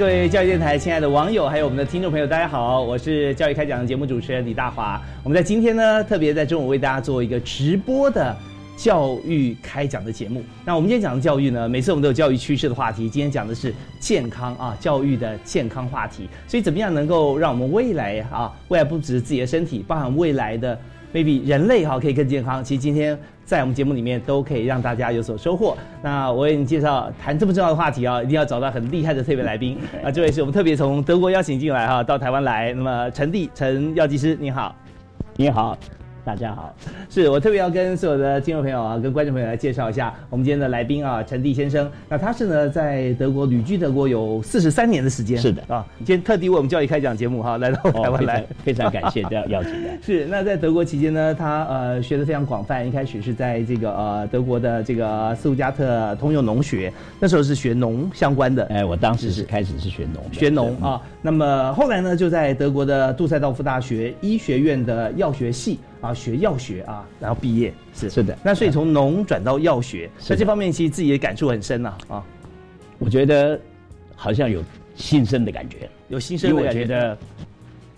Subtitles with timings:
[0.00, 4.98] 各位教育电台亲爱的网友，还有我们的听众朋友，大家好，我是教育开讲的节目主持人李大华。
[5.22, 8.34] 我们在今天呢，特别在中午为大家做一个直播的
[8.78, 10.42] 教育开讲的节目。
[10.64, 16.26] 那我们今天讲的教育呢，每次我们都有教育趋势的话题，今天讲的是健康啊，教育的健康话题。
[16.48, 20.80] 所以怎么样能够让我们未来啊，未来不只是自己的身体，包含未来的
[21.12, 22.62] maybe 人类哈，可以更健康。
[22.62, 23.18] 其实今天。
[23.50, 25.76] 在我们节目里面都可以让大家有所收获。
[26.00, 30.08] 那我为你介绍谈这么重要的话题啊，一定要找到很厉害的特别来宾 啊！
[30.08, 32.72] 这位是我们特别从德国邀请进来哈，到台湾来。
[32.72, 34.72] 那么陈弟陈药剂师，你好，
[35.34, 35.76] 你好。
[36.24, 36.74] 大家好，
[37.08, 41.90] 是我特别要跟所有的听众朋友啊，跟观众朋友来介绍一下我们今天的来宾啊，陈弟先生。
[42.08, 45.38] 那他是呢，在德国旅居德国有四十三年的时间。
[45.38, 49.88] 是的啊，今天特地为我们教育开讲节目哈，来到台湾来，非常感谢这样邀请的。
[50.02, 58.64] 是那在德国期间呢，他呃学的非常广泛，一开始是在这个呃德国的这个斯图加特通用农学，那时候是学农相关的。
[58.66, 61.00] 哎，我当时是开始是学农，学农啊。
[61.22, 65.78] 那么后来呢，就在德国的杜塞道夫大学医学院的药学系。
[66.00, 72.24] 啊，学药学啊，然后毕业是是的，那所以从农转到药学，在这方面其实自己的感触很深呐啊。
[72.98, 73.58] 我觉得
[74.14, 74.62] 好像有
[74.94, 76.80] 新生的感觉，有新生的感觉。
[76.80, 77.18] 我觉得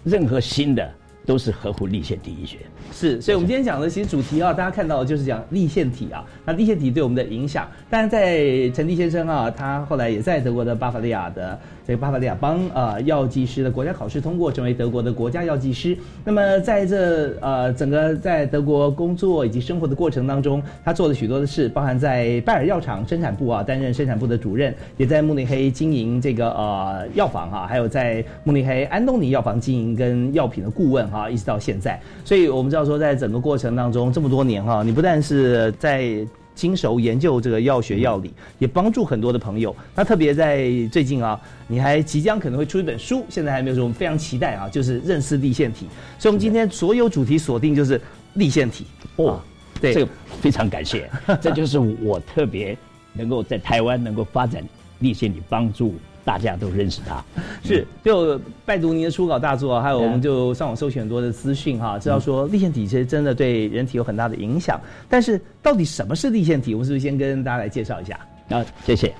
[0.05, 0.89] 任何新的
[1.25, 2.59] 都是合乎立宪体医学。
[2.93, 6.25] 是，所以我们今天讲的其实主题啊，大家看到的就是讲立腺体啊。
[6.45, 15.97] 那立腺体对我们的影响，但是在陈立先生啊，他后来也在德国的巴伐利亚的这个巴伐利亚邦呃药剂师的国家考试通过，成为德国的国家药剂师。
[16.25, 31.99] 那么在这呃整个在德国工作以及生活的过程当中，他做了许多的事，包含在拜耳药厂生产部啊担任生产部的主任，也在慕尼黑经营这个呃药房啊，还有在慕尼黑安东尼药房经营跟药品的顾问哈，一直到现在。
[32.23, 32.83] 所以我们知道。
[32.83, 39.75] 说在整个过程当中这么多年哈，你不但是在经手研究这个药学药理，也帮助很多的朋友。
[39.95, 45.87] 那特别在最近啊，你还即将可能会出一本书，现在还没有说，我们非常期待啊，就是认识立腺体。
[46.19, 48.01] 所以，我们今天所有主题锁定就是
[48.35, 48.87] 立腺体
[49.17, 49.41] 哦。
[49.81, 50.09] 对，这个
[50.41, 51.11] 非常感谢，
[51.41, 52.77] 这就是我特别
[53.15, 54.63] 能够在台湾能够发展
[55.01, 55.95] 立腺体，帮助。
[56.25, 57.23] 大家都认识他，
[57.65, 64.81] 是就拜读您的初稿大作，还有我们就上网搜寻很多的资讯哈，知道说立腺体其实真的对人体有很大的影响。
[65.09, 66.75] 但是到底什么是立腺体？
[66.75, 68.19] 我们是不是先跟大家来介绍一下？
[68.51, 69.13] 啊，谢谢。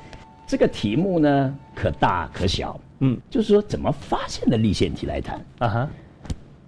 [0.47, 2.79] 这个题目呢，可大可小。
[3.01, 5.91] 嗯，就是说怎么发现的立腺体来谈啊哈。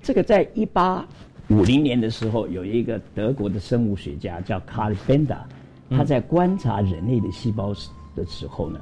[0.03, 1.07] 这个在一八
[1.49, 5.47] 五零年的时候，有一个德国的生物学家叫卡里宾达，
[5.91, 7.73] 他在观察人类的细胞
[8.17, 8.81] 的时候呢。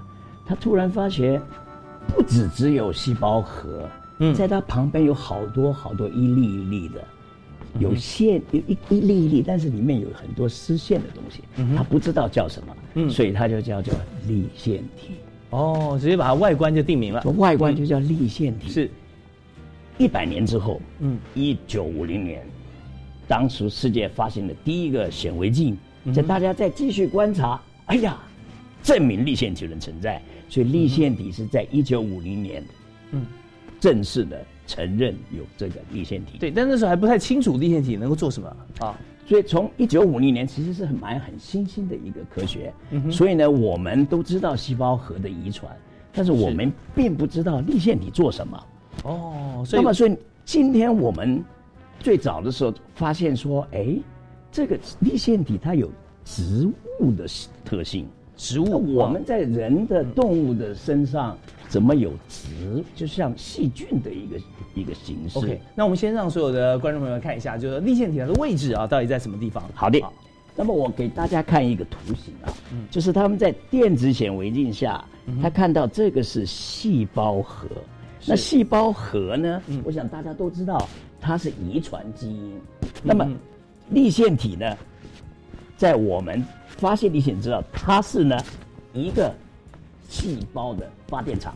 [0.52, 1.40] 他突然发觉，
[2.08, 4.34] 不止只有细胞核，嗯。
[4.34, 7.02] 在它旁边有好多好多一粒一粒的，
[7.78, 11.42] 有线有一一粒一粒，但是里面有很多丝线的东西，
[11.74, 13.08] 他不知道叫什么，嗯。
[13.08, 13.94] 所以他就叫做
[14.28, 15.14] 粒线体。
[15.48, 18.68] 哦，直接把它外观就定名了，外观就叫粒线体。
[18.68, 18.90] 是，
[19.96, 22.46] 一百年之后，嗯，一九五零年，
[23.26, 25.78] 当时世界发现的第一个显微镜，
[26.14, 28.18] 在大家再继续观察，哎呀。
[28.82, 30.20] 证明立线体的存在，
[30.52, 32.62] 所以立腺体是在一九五零年，
[33.12, 33.24] 嗯，
[33.80, 36.36] 正式的承认有这个立腺体。
[36.36, 38.94] 对，但那时候还不太清楚立腺体能够做什么啊。
[39.24, 42.70] 所以从一九五零年其实是很蛮很新兴的一个科学。
[43.10, 45.74] 所以呢，我们都知道细胞核的遗传，
[46.12, 48.66] 但是我们并不知道立腺体做什么。
[49.04, 50.14] 哦，那么所以
[50.44, 51.42] 今天我们
[51.98, 53.96] 最早的时候发现说，哎，
[54.50, 55.90] 这个立腺体它有
[56.26, 56.70] 植
[57.00, 57.24] 物的
[57.64, 58.06] 特性。
[58.36, 61.36] 植物，我们在人的、动物的身上
[61.68, 62.82] 怎么有植？
[62.94, 64.36] 就像细菌的一个
[64.74, 65.38] 一个形式。
[65.38, 69.62] OK，那我们先让所有的观众朋友看一下，就是立腺体它的位置啊，到底在什么地方？
[69.74, 70.00] 好的，
[70.56, 72.52] 那么我给大家看一个图形啊，
[72.90, 75.04] 就是他们在电子显微镜下，
[75.40, 77.68] 他看到这个是细胞核。
[78.24, 79.60] 那细胞核呢？
[79.82, 80.88] 我想大家都知道，
[81.20, 82.52] 它是遗传基因。
[83.02, 83.28] 那么
[83.90, 84.76] 立腺体呢，
[85.76, 86.44] 在我们
[86.82, 88.36] 发现立腺知道它是呢
[88.92, 89.32] 一个
[90.08, 91.54] 细胞的发电厂。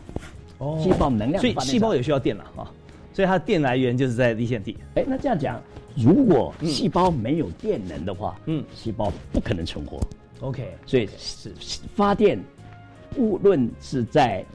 [0.59, 2.71] 哦，细胞能量，所以细胞也需要电了啊。
[3.11, 4.77] 所以它的电来源就是在立腺体。
[4.95, 5.61] 哎，那这样讲，
[5.95, 9.99] 如果细胞没有电能的话，嗯，细胞不可能存活。
[10.39, 11.51] OK，所以是
[11.93, 12.39] 发电，
[13.17, 14.45] 无论是在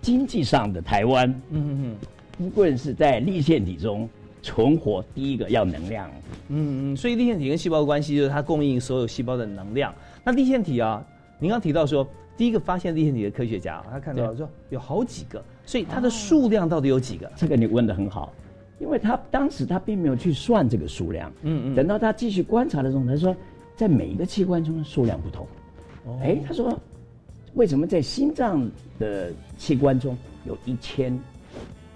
[0.00, 1.96] 经济上的台湾，嗯嗯
[2.40, 4.08] 嗯，无论是在立腺体中
[4.42, 6.10] 存活，第一个要能量。
[6.48, 9.94] 嗯嗯，所以立腺体跟细胞的关系就是它供应所有细胞的能量。
[10.22, 11.04] 那立腺体啊，
[11.38, 12.06] 您刚提到说。
[12.34, 17.30] 第一个发现立腺体的科学家，他看到说有好几个，所以它的数量到底有几个？
[17.36, 18.32] 这个你问的很好，
[18.80, 23.36] 因为他当时他并没有去算这个数量，嗯嗯，等到他继续观察的时候，他说
[23.76, 25.46] 在每一个器官中的数量不同。
[26.22, 26.76] 哎，他说
[27.52, 28.68] 为什么在心脏
[28.98, 30.16] 的器官中
[30.46, 31.16] 有一千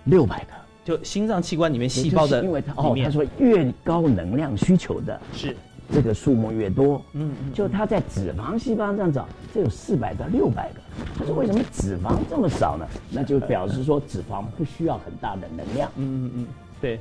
[0.04, 0.52] 六百个？
[0.86, 5.56] 就心脏器官里面细胞的，因为他哦，他说越高能量需求的是。
[5.88, 10.80] 这个数目越多，嗯，就它在脂肪细胞上找，这有四百到六百个。
[11.16, 12.84] 他说为什么脂肪这么少呢？
[13.08, 15.88] 那就表示说脂肪不需要很大的能量。
[15.94, 16.46] 嗯嗯嗯，
[16.80, 16.98] 对，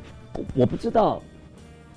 [0.54, 1.20] 我不知道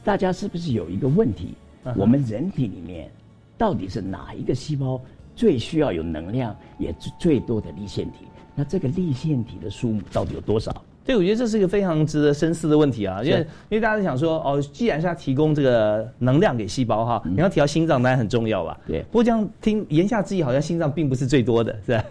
[0.02, 1.52] 大家是不是有一个问题，
[1.94, 3.10] 我们人体里面
[3.58, 4.98] 到底是哪一个细胞
[5.36, 8.20] 最需要有能量，也最最多的立腺体？
[8.54, 10.82] 那这个立腺体的数目到底有多少？
[11.08, 13.38] 所以我觉得这是一个非常值得深思的问题啊，因为
[13.70, 18.78] 因为大家想说哦，既然是要提供这个能量给细胞哈，你要提到心脏当然很重要吧？
[18.86, 19.00] 对。
[19.04, 22.04] 不过这样听言下之意，好像心脏并不是最多的，是吧？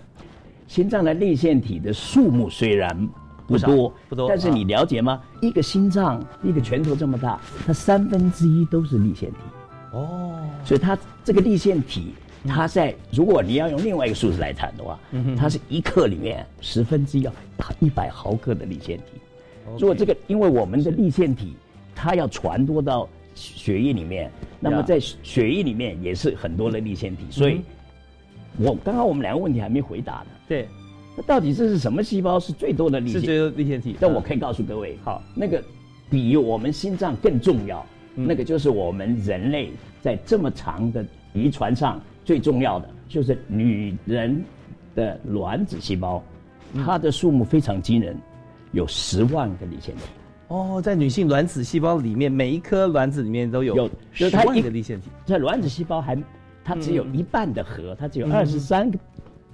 [0.67, 3.07] 心脏的立腺体的数目虽然
[3.45, 5.21] 不多不多，但是你了解吗？
[5.41, 9.38] 一个心脏一个拳头这么大，它三分之一都是立腺体。
[9.91, 10.39] 哦。
[10.65, 12.15] 所以它这个立腺体。
[12.47, 14.99] 它在，如果你要用另外一个数字来谈的话，
[15.38, 17.33] 它是一克里面十分之一要
[17.79, 19.19] 一百毫克的立腺体。
[19.77, 21.53] 如果这个，因为我们的立腺体
[21.94, 27.25] 它要传播到血液里面，那么在血液里面也是很多的立腺体。
[27.29, 27.61] 所以，
[28.57, 30.27] 我刚刚我们两个问题还没回答呢。
[30.47, 30.67] 对，
[31.17, 33.19] 那到底这是什么细胞是最多的立腺？
[33.19, 33.97] 是最多立腺体。
[33.99, 35.61] 但我可以告诉各位，好，那个
[36.09, 37.85] 比我们心脏更重要，
[38.15, 39.71] 那个就是我们人类
[40.01, 42.01] 在这么长的遗传上。
[42.27, 44.44] 最重要的就是女人
[44.94, 46.21] 的卵子细胞，
[46.85, 48.18] 它的数目非常惊人，
[48.74, 50.01] 有十万个立腺体。
[50.50, 55.07] 哦，在女性卵子细胞里面，每一颗卵子里面都有有十万个立腺体。
[55.24, 56.21] 在卵子细胞还，
[56.65, 59.00] 它只有一半的核，它只有二十三个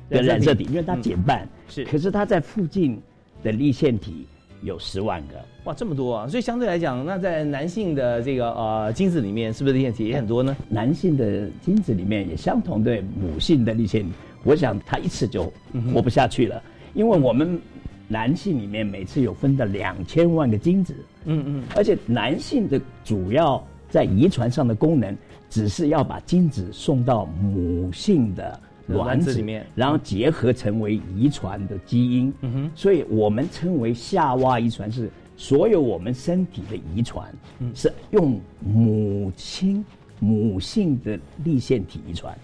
[0.09, 1.47] 的染色体，因为它减半。
[1.67, 2.99] 是，可是它在附近
[3.43, 4.25] 的立腺体。
[4.63, 6.27] 有十万个哇，这么多啊！
[6.27, 10.55] 所以相对来讲，那在男性的这个呃精子里面，是不是立腺体也很多呢？
[10.67, 14.11] 男性的精子里面也相同对母性的立腺体，
[14.43, 15.51] 我想他一次就
[15.93, 16.61] 活不下去了，
[16.93, 17.61] 因为我们
[18.07, 20.93] 男性里面每次有分的两千万个精子，
[21.25, 25.15] 嗯嗯，而且男性的主要在遗传上的功能，
[25.49, 28.59] 只是要把精子送到母性的。
[28.87, 39.83] 卵子里面，然后结合成为遗传的基因，嗯哼，所以我们称为夏娃遗传是所有我们身体的遗传，嗯，是用母亲
[40.19, 42.37] 母性的立腺体遗传，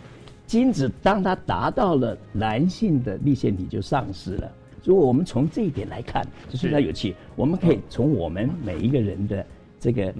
[0.45, 4.51] 精子当它达到了男性的立腺体就丧失了。
[4.85, 7.13] 如果我们从这一点来看，就非常有趣。
[7.35, 9.45] 我们可以从我们每一个人的
[9.77, 10.11] 这个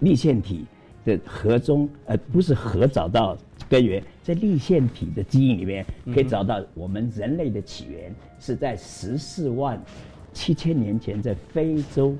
[0.00, 0.64] 立腺体
[1.04, 3.36] 的核中，呃，不是核找到。
[3.68, 9.80] 根源在立腺体的基因里面可以找到我们人类的起源是在十四万
[10.32, 12.16] 七千年前在非洲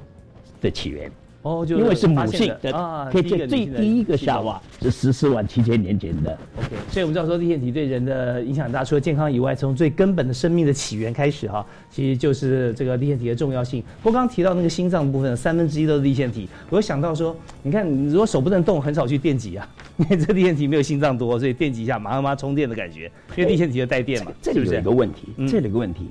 [0.60, 1.10] 的起源。
[1.42, 6.36] 哦，就因为是母性的啊，可以最最第一个夏娃是十四万七千年前的。
[6.58, 13.82] OK，所以我们知道说立腺体对人的影响很大，除了健康以外，从最根本的生命的起源开始哈，其实就是这个立腺体的重要性。
[14.02, 19.66] 不过刚刚提到那个心脏部分，三分之一都是立腺体，我又想到说，你看如果手不能动，很少去电击啊，
[19.96, 24.32] 因为这立腺体没有心脏多，所以电击一下马上马上充电的感觉，因为立腺体就带电嘛。
[24.42, 26.02] 这里有一个问题，这里有个问题，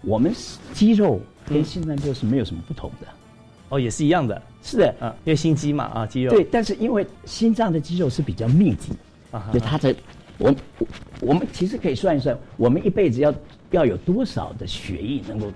[0.00, 0.32] 我们
[0.72, 3.06] 肌肉跟心脏就是没有什么不同的。
[3.70, 6.30] 哦，也是一样的，是的，啊，因为心肌嘛，啊，肌肉。
[6.32, 8.92] 对，但是因为心脏的肌肉是比较密集，
[9.30, 9.94] 啊，就它的，
[10.38, 10.54] 我，
[11.20, 13.32] 我们其实可以算一算，我们一辈子要
[13.70, 15.46] 要有多少的血液能够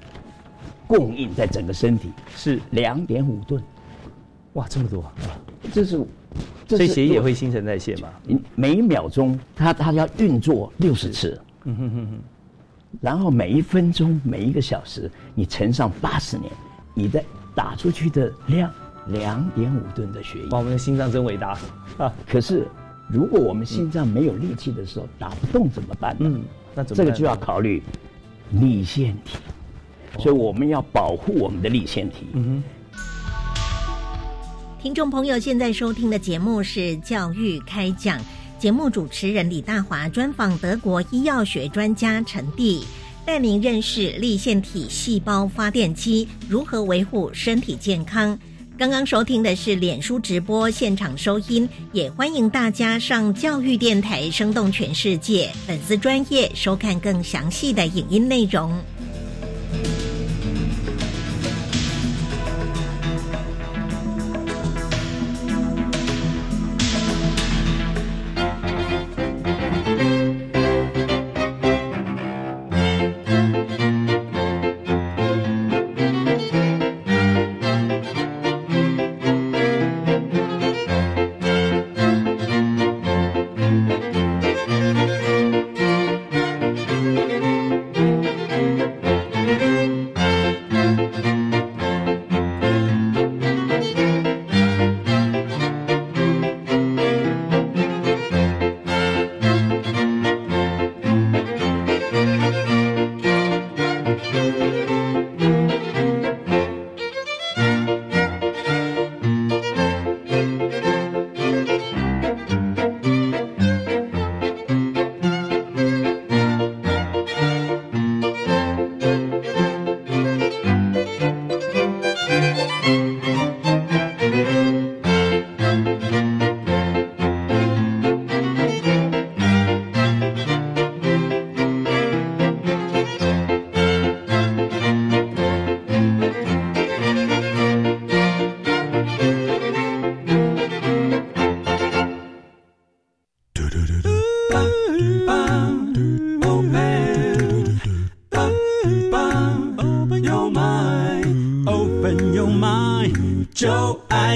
[0.86, 2.12] 供应在整个身体？
[2.36, 3.60] 是两点五吨，
[4.52, 5.12] 哇，这么多啊！
[5.72, 6.00] 这是，
[6.68, 8.08] 所以血液会新陈代谢嘛？
[8.54, 12.18] 每一秒钟它它要运作六十次，嗯哼哼哼，
[13.00, 16.48] 然后每一分钟每一个小时你乘上八十年，
[16.94, 17.20] 你的。
[17.54, 18.70] 打出去的量
[19.06, 21.58] 两点五吨的血液，哇，我们的心脏真伟大
[21.98, 22.12] 啊！
[22.26, 22.66] 可是
[23.08, 26.16] 如果我们心脏没有力气的时候打不动怎么办？
[26.20, 26.42] 嗯，
[26.74, 27.82] 那这个就要考虑
[28.50, 29.38] 立腺体，
[30.18, 32.26] 所以我们要保护我们的立腺体。
[32.32, 32.62] 嗯哼。
[34.80, 38.18] 听众朋友，现在收听的节目是《教育开讲》，
[38.58, 42.84] 节目主持人李大华专访德国医药学专家陈蒂，
[43.26, 48.38] 带您认识立腺体细胞发电机如何维护身体健康。
[48.76, 58.76] 刚刚收听的是脸书直播现场收音，也欢迎大家上教育电台生动全世界粉丝专业收看更详细的影音内容。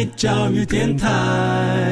[0.06, 1.88] 教育电台。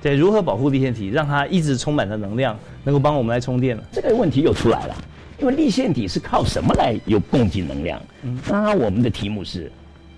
[0.00, 3.82] 对，如何保护立腺体，让它一直充满着能量，能够帮我们来充电呢？
[3.92, 4.96] 这个问题又出来了，
[5.38, 8.02] 因为立腺体是靠什么来有供给能量？
[8.22, 9.70] 嗯，刚刚我们的题目是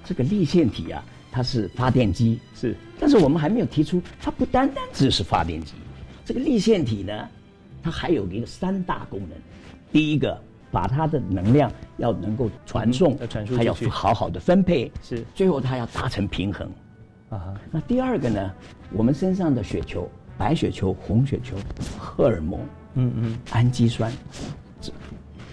[0.04, 5.74] 这个立腺体啊，它是发电机，是，但是我们还没有提出，它不单单只是发电机，
[6.24, 7.28] 这个立腺体呢，
[7.82, 9.30] 它还有一个三大功能，
[9.92, 10.40] 第一个。
[10.74, 16.68] 把它的能量要能够传送，要传输，它要好好的分配，是最后它要达成平衡，
[17.30, 17.54] 啊。
[17.70, 18.50] 那第二个呢？
[18.90, 21.54] 我们身上的血球，白血球、红血球、
[21.96, 22.58] 荷尔蒙，
[22.94, 24.12] 嗯嗯，氨基酸，
[24.80, 24.92] 这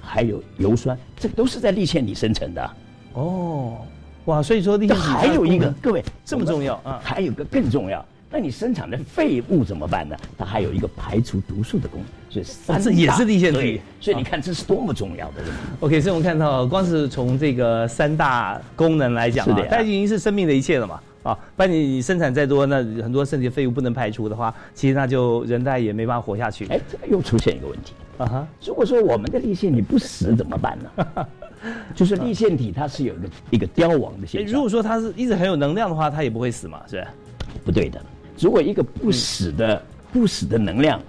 [0.01, 2.71] 还有油酸，这都是在立腺里生成的。
[3.13, 3.85] 哦，
[4.25, 6.99] 哇，所以说立腺还有一个，各位这么重要啊？
[7.03, 8.03] 还有个更重要。
[8.31, 10.15] 那你生产的废物怎么办呢？
[10.37, 13.81] 它还有一个排除毒素的功能，所以三这也是立腺体。
[13.99, 15.43] 所以你看这是多么重要的。
[15.81, 20.99] OK，所以我们看到，光是从这个三大功能来讲啊，它已经是生命的一切了嘛。
[21.23, 26.65] 啊，不然你你生产再多，那很多身体废物不能排除的话，其实那就人代也没办法活下去。
[26.67, 28.47] 哎，这个又出现一个问题啊哈！
[28.65, 31.27] 如果说我们的立腺体不死怎么办呢？
[31.93, 34.51] 就是立腺体它是有一个一个凋亡的现象。
[34.51, 37.05] 如果说它是一直很有能量的话，它也不会死嘛，是
[37.63, 38.01] 不对的。
[38.41, 39.81] 如果一个不死的
[40.11, 40.99] 不死的能量，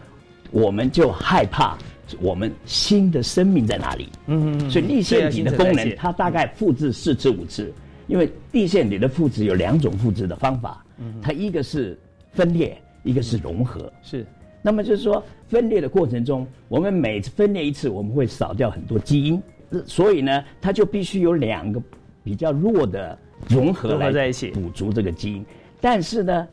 [0.51, 1.77] 我们就害怕
[2.21, 4.09] 我们新的生命在哪里？
[4.27, 4.71] 嗯嗯。
[4.71, 7.73] 所以立腺体的功能，它大概复制四次五次，
[8.07, 10.85] 因为立腺体的复制有两种复制的方法，
[11.23, 11.99] 它一个是
[12.33, 13.91] 分裂，一个是融合。
[14.03, 14.27] 是。
[14.61, 19.43] 那么就是说，分裂的过程中，我们每次分裂一次，我们会少掉很多基因，
[19.87, 21.83] 所以呢，它就必须有两个
[22.23, 25.45] 比较弱的融合来在一起补足这个基因，
[25.81, 26.47] 但是呢。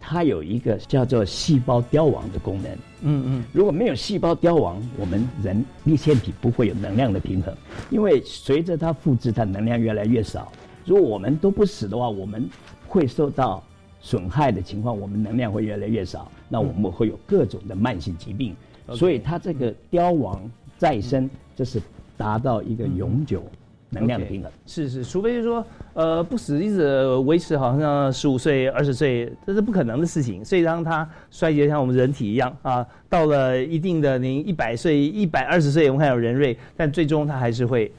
[0.00, 2.72] 它有一个叫做细胞凋亡的功能。
[3.02, 7.54] 嗯嗯，如果没有细胞凋亡，我们人立腺体不会有能量的平衡，
[7.90, 10.50] 因为随着它复制，它能量越来越少。
[10.84, 12.48] 如果我们都不死的话，我们
[12.86, 13.62] 会受到
[14.00, 18.56] 损害的情况，我们能量会越来越少，那我们会有各种的慢性疾病。
[18.94, 20.40] 所以它这个凋亡
[20.78, 21.80] 再生，这是
[22.16, 23.44] 达到一个永久。
[23.90, 25.64] 能量的平衡是是，除非是说，
[25.94, 30.44] 呃，不死一直维持，好像十五岁、二十岁，这是不可能的事情。
[30.44, 37.90] 所以当它衰竭，像我们人体一样啊，到了一定的您，一百岁、一百二十岁，我们看有人瑞，但最终它还是会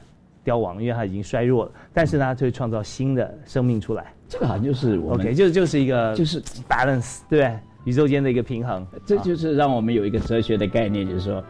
[0.44, 1.72] 凋亡，因为它已经衰弱了。
[1.92, 4.14] 但是呢，它会创造新的生命出来。
[4.28, 7.58] 这个好像就是我们，OK，就就是一个就是 balance，对不对？
[7.84, 8.86] 宇宙间的一个平衡。
[9.04, 11.44] 这就是让我们有一个哲学的概念，就是说，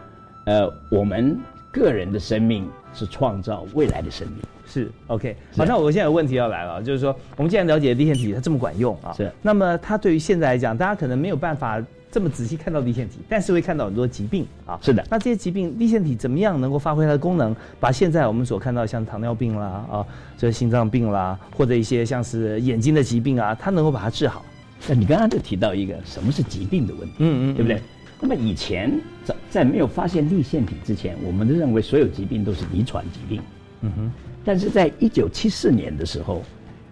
[0.47, 1.38] 呃，我们。
[1.73, 4.38] 个人的生命是创造未来的生命。
[4.66, 15.04] 是 OK，好，那我现在有问题要来了，就是说，我们既然了解立腺体它这么管用啊，是，那么它对于现在来讲，大家可能没有办法这么仔细看到立腺体，但是会看到很多疾病啊，是的。
[15.11, 20.06] 那这些疾病立腺体怎么样能够发挥它的功能，把现在我们所看到像糖尿病啦啊，
[20.38, 24.44] 这心脏病啦，或者一些像是眼睛的疾病啊，它能够把它治好？
[24.88, 27.82] 那你刚刚就提到一个什么是疾病的问题，嗯嗯，对不对？
[28.21, 33.43] 那么以前在在没有发现立腺体之前，我们都认为所有疾病都是遗传疾病，
[33.81, 34.12] 嗯哼。
[34.45, 36.43] 但是在一九七四年的时候，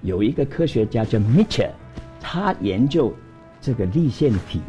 [0.02, 1.70] 有一个科学家叫 Mitchell，
[2.20, 3.14] 他研究
[3.60, 4.60] 这个立腺体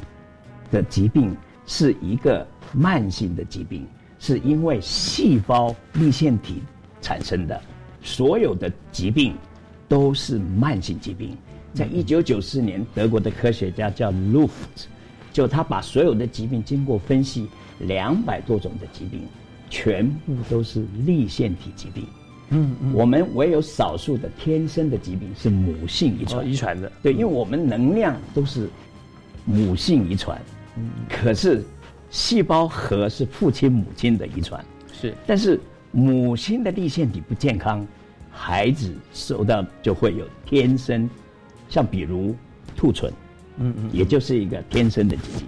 [0.72, 1.36] 的疾病
[1.66, 3.88] 是一个慢性的疾病，
[4.20, 6.62] 是因为细胞立腺体
[7.02, 7.60] 产生的。
[8.02, 9.36] 所有的疾病
[9.88, 11.38] 都是慢性疾病。
[11.74, 14.88] 在一九九四年，德国的科学家叫 Luft，
[15.32, 17.48] 就他把所有的疾病经过分析，
[17.80, 19.22] 两百多种的疾病，
[19.70, 22.06] 全部都是立腺体疾病。
[22.50, 26.92] 嗯，嗯我们唯有少数的天生的疾病是母性遗传，遗传的。
[27.04, 28.68] 对，因为我们能量都是
[29.46, 30.42] 母性遗传，
[30.76, 31.64] 嗯，可是
[32.10, 35.14] 细胞核是父亲母亲的遗传，是。
[35.28, 35.60] 但是
[35.92, 37.86] 母亲的立腺体不健康，
[38.32, 41.08] 孩子受到就会有天生，
[41.70, 42.36] 像比如
[42.76, 43.14] 兔唇，
[43.60, 45.48] 嗯嗯，也就是一个天生的疾病。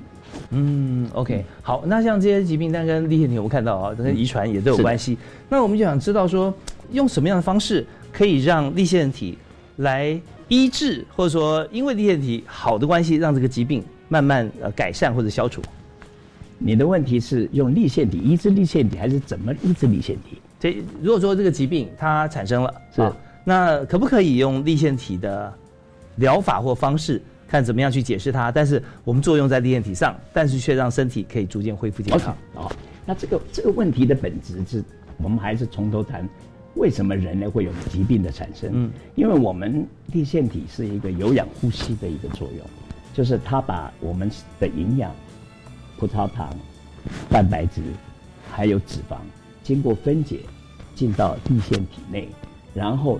[0.52, 5.18] 嗯，OK，好，那像这些疾病，但跟立腺体我们看到啊，跟遗传也都有关系。
[5.50, 6.54] 那我们就想知道说。
[6.92, 9.38] 用什么样的方式可以让立腺体
[9.78, 15.62] 来医治，或者说因为立腺体好的关系，让这个疾病慢慢呃改善或者消除？
[16.58, 20.38] 你的问题是用立腺体医治立腺体，还是怎么医治立腺体？
[20.60, 23.10] 这如果说这个疾病它产生了，是
[23.46, 25.54] 那可不可以用立腺体的
[26.18, 28.50] 疗法或方式，看怎么样去解释它？
[28.50, 32.34] 但是我们作用在立腺体上，但是却让身体可以逐渐恢复健康。
[32.56, 32.72] 哦，
[33.06, 34.82] 那这个这个问题的本质是，
[35.18, 36.28] 我们还是从头谈。
[36.76, 38.70] 为什么人类会有疾病的产生？
[38.72, 42.66] 嗯，因为我们立腺体是一个有氧呼吸的一个作用，
[43.14, 45.14] 就是它把我们的营养、
[45.98, 46.56] 葡萄糖、
[47.30, 47.82] 蛋白质
[48.50, 49.18] 还有脂肪
[49.62, 50.40] 经过分解
[50.96, 52.30] 进到地腺体内，
[52.74, 53.20] 然后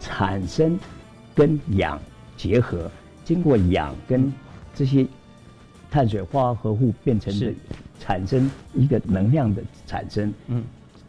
[0.00, 0.80] 产生
[1.34, 2.00] 跟氧
[2.34, 2.90] 结合，
[3.26, 4.32] 经过氧跟
[4.72, 5.06] 这些
[5.90, 7.52] 碳水化合物变成的，
[7.98, 10.32] 产生一个能量的产生。
[10.46, 10.64] 嗯。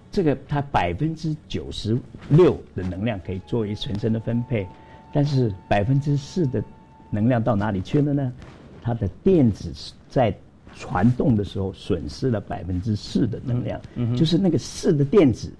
[0.09, 1.95] 这个它百分之九十
[2.29, 4.67] 六的能量可以作为全身的分配，
[5.13, 6.63] 但是百分之四的
[7.11, 8.33] 能量到哪里去了呢？
[8.81, 9.71] 它的电子
[10.09, 10.35] 在
[10.75, 13.79] 传动的时候损失了百分之四的能量，
[14.15, 15.51] 就是那个四的电子，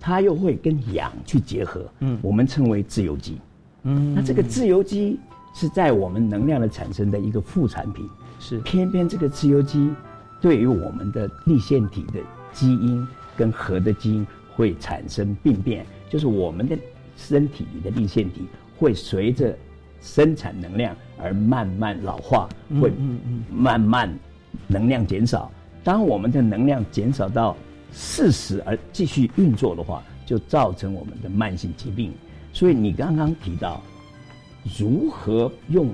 [0.00, 3.36] 它又会跟氧去结合，嗯我们称为自由基。
[3.82, 5.18] 嗯那这个自由基
[5.56, 9.90] 是在我们能量的产生的一个副产品，是偏偏这个自由基
[10.40, 12.20] 对于我们的立腺体的
[12.52, 13.04] 基因。
[13.38, 16.74] 跟核的基因会产生病变，就是我们的
[17.18, 18.46] 身体里的立腺体
[18.78, 19.54] 会随着
[20.00, 22.48] 生产能量而慢慢老化，
[22.80, 22.90] 会
[23.52, 24.10] 慢慢
[24.68, 25.52] 能量减少。
[25.84, 27.54] 当我们的能量减少到
[27.92, 32.10] 四十而继续运作的话，就造成我们的慢性疾病。
[32.54, 33.82] 所以你刚刚提到
[34.78, 35.90] 如何用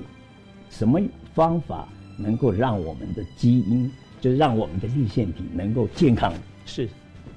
[0.69, 0.99] 什么
[1.33, 6.33] 方法能够让我们的基因，就是让我们的立腺体能够健康？
[6.65, 6.87] 是。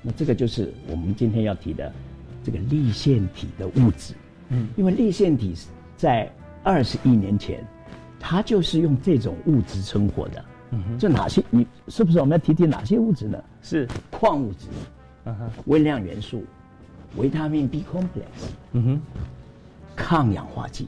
[0.02, 1.92] 那这个就是我们今天要提的
[2.44, 4.14] 这个立腺体的物质，
[4.50, 5.52] 嗯，因为立腺体
[5.96, 6.30] 在
[6.62, 7.66] 二十亿年前，
[8.20, 11.42] 它就是用这种物质生活的，嗯哼，这哪些？
[11.50, 13.42] 你是不是我们要提提哪些物质呢？
[13.62, 14.68] 是矿物质，
[15.24, 16.44] 嗯哼，微量元素，
[17.16, 19.00] 维他命 B complex，嗯哼，
[19.96, 20.86] 抗氧化剂，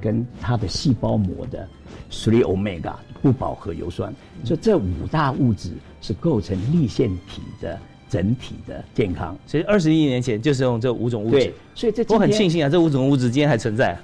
[0.00, 1.68] 跟它的细胞膜的
[2.10, 7.78] three omega 不饱和油酸，所以这五大物质是构成立腺体的。
[8.10, 11.52] 整体的健康，所以二十亿年前就是用这五种物质。
[11.74, 13.94] 所以这我很庆幸啊，这五种物质今天还存在。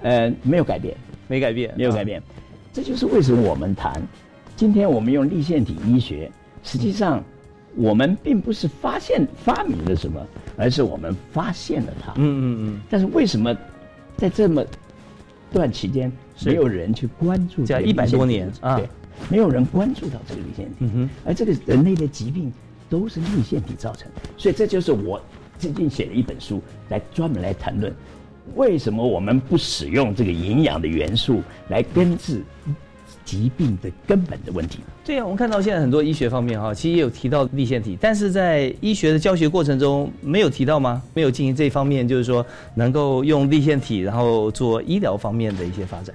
[0.00, 0.96] 呃，没有改变，
[1.28, 2.22] 没改变，没有改变。
[2.72, 4.02] 这就是为什么我们谈，
[4.56, 6.32] 今天我们用立腺体医学，
[6.62, 7.22] 实际上
[7.76, 12.12] 我们并不是发现发明了什么，而是我们发现了它。
[12.12, 12.80] 嗯嗯嗯。
[12.88, 13.54] 但是为什么
[14.16, 14.64] 在这么
[15.52, 16.10] 段期间
[16.44, 17.64] 没有人去关注？
[17.64, 18.88] 这一百多年啊，对，
[19.28, 21.08] 没有人关注到这个立腺体。
[21.24, 22.52] 而这个人类的疾病。
[22.90, 25.22] 都是立腺体造成的，所以这就是我
[25.60, 27.94] 最近写了一本书，来专门来谈论
[28.56, 32.42] 为什么我们不使用这个营养的元素来根治
[33.30, 34.80] 疾病的根本的问题。
[35.04, 41.00] 对啊，我们看到现在很多医学方面哈，其实也有提到立腺体，但是在医学的教学过程中没有提到吗？
[41.14, 46.12] 没有进行这方面，就是说能够用立腺体然后做医疗方面的一些发展。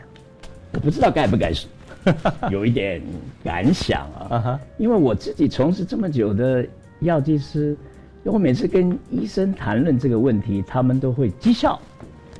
[0.74, 1.70] 我不知道该不该说。
[2.52, 3.02] 有一点
[3.44, 6.68] 感想啊，因为我自己从事这么久的
[7.00, 7.76] 药剂师，
[8.24, 11.80] 我每次跟医生谈论这个问题，他们都会讥笑。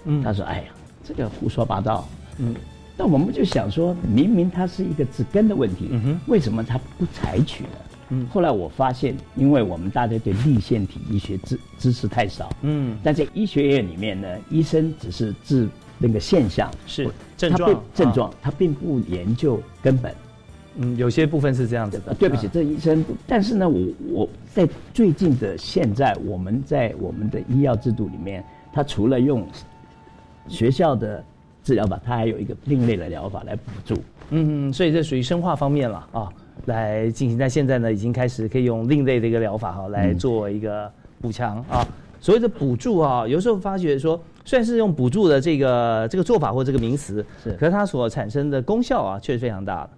[0.04, 0.64] 嗯，他说：“哎呀，
[1.04, 2.08] 这个胡说八道。”
[2.38, 2.54] 嗯，
[2.98, 7.70] 那我们就想说，明明它是一个治根的问题，嗯，为什么它不采取呢？
[8.10, 20.14] 嗯，后来我发现，因为我们大家对立腺体医学知知识太少，嗯，但在医学院里面呢，医生只是治那个现象，是症状，症状，他并不研究根本。
[20.78, 22.14] 嗯，有些部分是这样子的。
[22.14, 29.48] 对不起，这医生，但是呢，我我在最近的现在，我们在我们的医药制度里面，他除了用
[30.48, 31.24] 学校的
[31.66, 34.02] 治疗法，它还有一个另类的疗法来补助。
[34.30, 36.30] 嗯，所以这属于生化方面了啊。
[36.68, 40.90] 来进行，但现在呢，已经开始可以用另类的一个疗法哈来做一个
[41.22, 41.86] 补强啊。
[42.22, 49.90] 所谓的补助啊，有时候发觉说，虽然是用补助的这个这个做法或这个名词，是，可是它所产生的功效啊，却是非常大的。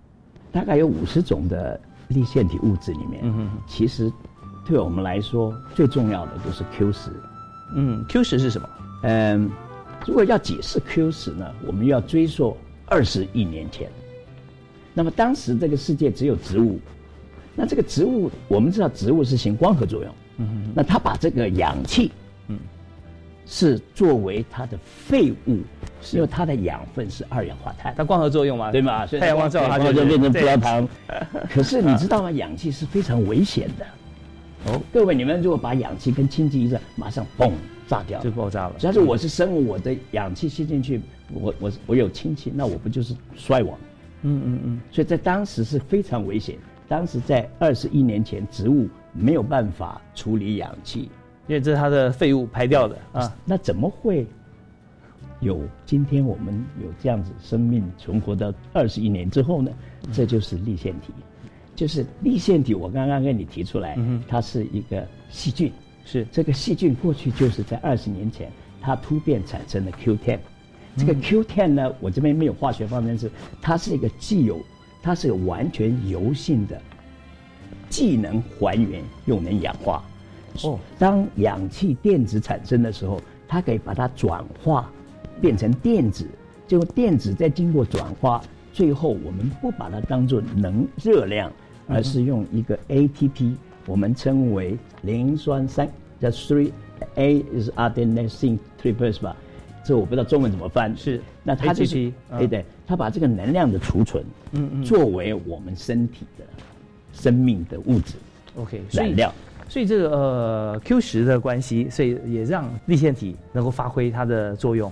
[0.52, 4.12] 大概有五十种的立腺体物质里面，嗯其实
[4.66, 7.12] 对我们来说最重要的就是 Q 十。
[7.76, 8.70] 嗯，Q 十是什么？
[9.04, 9.50] 嗯，
[10.06, 12.56] 如果要解释 Q 十呢，我们要追溯
[12.86, 13.90] 二十亿年前。
[14.94, 16.80] 那么当时这个世界只有植物，
[17.56, 22.12] 那这个植物我们知道植物是行光合作用，嗯，那它把这个氧气，
[22.48, 22.58] 嗯，
[23.46, 25.60] 是作为它的废物，
[26.14, 29.06] 因为它的养分是二氧化碳，它光合作用嘛，对吗？
[29.06, 30.88] 太阳光照它就变成葡萄糖。
[31.50, 32.32] 可是你知道吗？
[32.32, 33.86] 氧气是非常危险的。
[34.72, 37.52] 哦，各位你们如果把氧气跟氢气一热，马上嘣
[37.88, 38.76] 炸掉，就爆炸了。
[38.78, 41.02] 假如我是生物，我的氧气吸进去，
[41.34, 43.78] 我我我有氢气，那我不就是衰亡？
[44.24, 46.58] 嗯嗯嗯，所以在当时是非常危险。
[46.88, 51.10] 当时在二十一年前，植物没有办法处理氧气，
[51.48, 53.36] 因为这是它的废物排掉的啊。
[53.46, 54.26] 那怎么会
[55.42, 59.72] 有今天我们有这样子生命存活到二十一年之后呢？
[60.14, 61.12] 这就是立腺体，
[61.76, 62.74] 就是立腺体。
[62.74, 65.70] 我刚刚跟你提出来，它是一个细菌，
[66.10, 70.40] 是这个细菌过去就是在二十年前它突变产生的 Q10。
[70.96, 73.30] 这个 Q10 呢，我这边没有化学方面是，
[73.62, 74.58] 它是一个既有，
[75.04, 76.82] 它是完全油性的，
[77.90, 80.02] 既能还原又能氧化。
[80.64, 84.90] 哦，当氧气电子产生的时候，它可以把它转化
[85.40, 86.26] 变成电子，
[86.68, 88.42] 就电子再经过转化，
[88.74, 91.52] 最后我们不把它当做能热量，
[91.88, 93.54] 而是用一个 ATP，
[93.88, 95.90] 我们称为磷酸三，
[96.22, 96.72] 叫 three
[97.16, 99.36] A is adenosine triplets 吧。
[99.84, 101.22] 这我不知道中文怎么翻，是。
[101.44, 104.22] 那它就是，对对，它把这个能量的储存，
[104.52, 106.44] 嗯嗯，作为我们身体的
[107.14, 108.16] 生命的物质
[108.58, 109.34] ，OK，燃料，
[109.70, 114.92] 所以这个呃 Q 十的关系，所以也让立腺体能够发挥它的作用。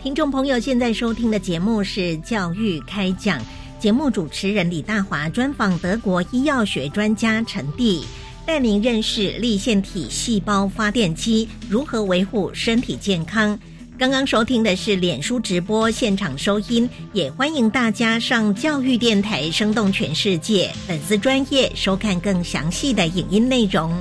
[0.00, 3.40] 听众朋友，现在收听的节目是教育开讲，
[3.82, 8.04] 节目主持人李大华专访德国医药学专家陈蒂。
[8.46, 13.58] 带您认识立腺体细胞发电机如何维护身体健康。
[13.98, 23.92] 刚刚收听的是脸书直播现场收音，也欢迎大家上教育电台《生动全世界》粉丝专业收看更详细的影音内容。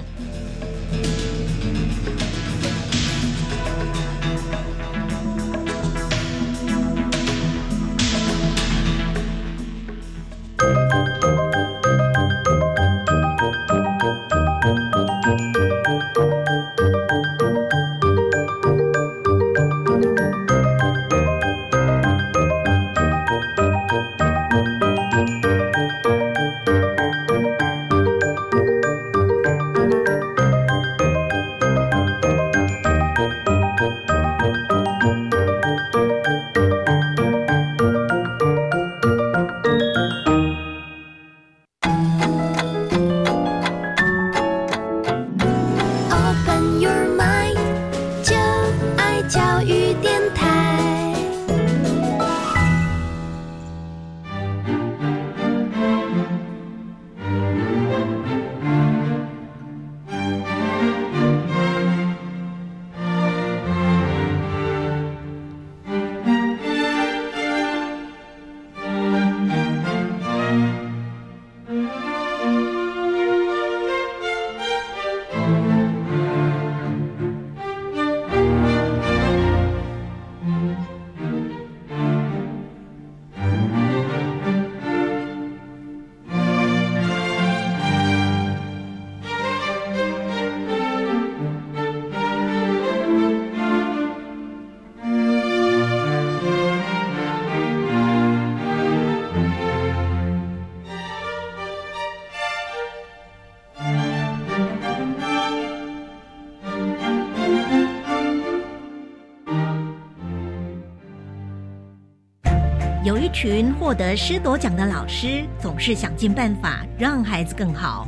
[113.41, 118.08] 群获得师铎奖的老师总是想尽办法让孩子更好，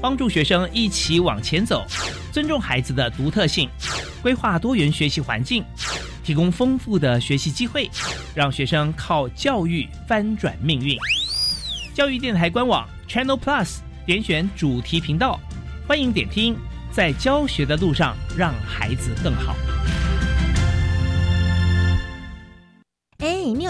[0.00, 1.84] 帮助学生一起往前走，
[2.32, 3.68] 尊重孩子的独特性，
[4.22, 5.62] 规划多元学习环境，
[6.22, 7.90] 提供丰富的学习机会，
[8.34, 10.96] 让学生靠教育翻转命运。
[11.92, 15.38] 教育电台官网 Channel Plus 点选主题频道，
[15.86, 16.56] 欢迎点听，
[16.90, 19.54] 在教学的路上让孩子更好。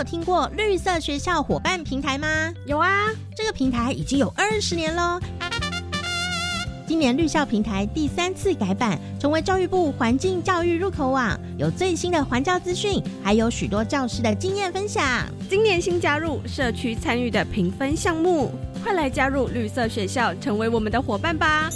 [0.05, 2.53] 听过绿色学校伙伴平台吗？
[2.67, 5.19] 有啊，这个平台已经有二十年喽。
[6.87, 15.03] 今年绿校平台第三次改版，成为教育部环境教育入口网，有最新的环教资讯，还有许多教师的经验分享。
[15.49, 21.71] 今年新加入社区参与的评分项目，快来加入绿色学校，成为我们的伙伴吧！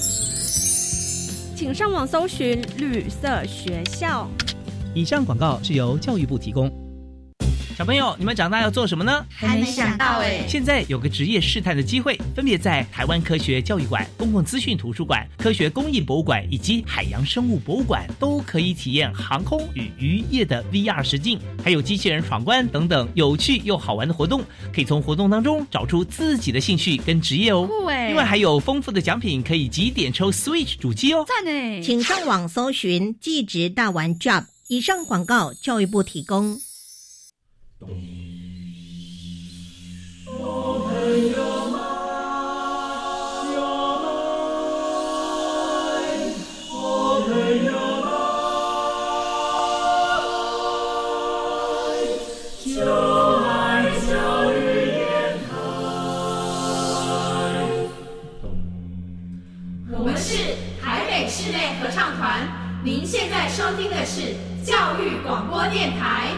[1.57, 4.29] 请上网搜寻绿色学校。
[4.95, 6.71] 以上广告是由教育部提供。
[7.79, 9.25] 小朋友，你们长大要做什么呢？
[9.31, 10.45] 还没想到哎。
[10.49, 24.43] 现在有个职业试探的机会，分别在台湾科学教育馆、公共资讯图书馆、科学工艺博物馆以及海洋生物博物馆，都可以体验航空与渔业的 VR 实境，还有机器人闯关等等有趣又好玩的活动。
[24.75, 27.71] 可以从活动当中找出自己的兴趣跟职业哦。
[28.09, 31.25] 另外还有丰富的奖品，可以几点抽 Switch 主机哦。
[31.29, 31.81] 赞哎！
[31.81, 34.47] 请上网搜寻“技职大玩 Job”。
[34.67, 36.61] 以上广告，教育部提供。
[37.81, 37.87] 我
[60.05, 62.49] 们是台北室内合唱团，
[62.83, 66.35] 您现在收听的是教育广播电台。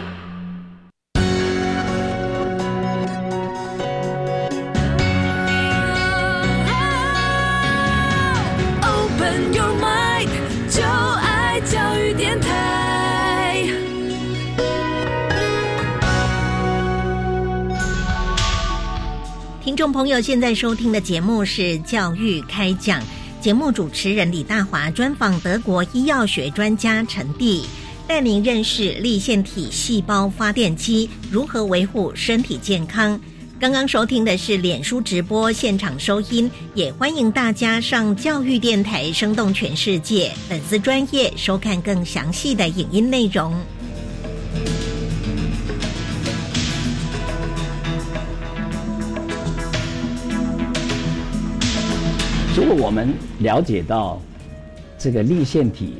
[19.81, 23.01] 众朋友，现在收听的节目是《教育开讲》，
[23.41, 27.65] 节目主持人李大华专访德国医药学专家陈蒂，
[28.07, 33.19] 带您认识立腺体细胞发电机如何维护身体健康。
[33.59, 43.59] 刚刚收听的是脸书直播现场收音，也欢迎大家上教育电台生动全世界粉丝专业收看更详细的影音内容。
[52.75, 54.21] 果我们了解到
[54.97, 55.95] 这个立腺体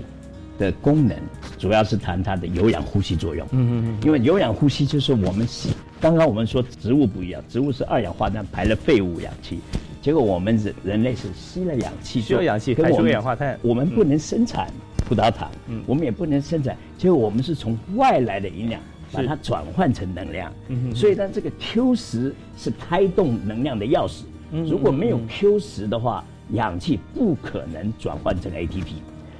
[0.57, 1.17] 的功能，
[1.57, 3.45] 主要是谈它的有氧呼吸作用。
[3.51, 3.97] 嗯嗯嗯。
[4.05, 9.59] 因为有氧呼吸就是我们吸，刚刚我们说植物不一样，植物是二氧化碳排了废物氧气，
[10.01, 13.59] 结果我们人人类是吸了氧气，需要氧气排出二氧化碳。
[13.61, 18.79] 我们不能生产葡萄糖，嗯，我们也不能生产，结果我们是从外来的营养
[19.11, 20.51] 把它转换成能量。
[20.69, 24.21] 嗯所以呢，这个 Q 十是开动能量的钥匙。
[24.51, 24.63] 嗯。
[24.65, 28.95] 如果没有 Q 十的话，氧气不可能转换成 ATP，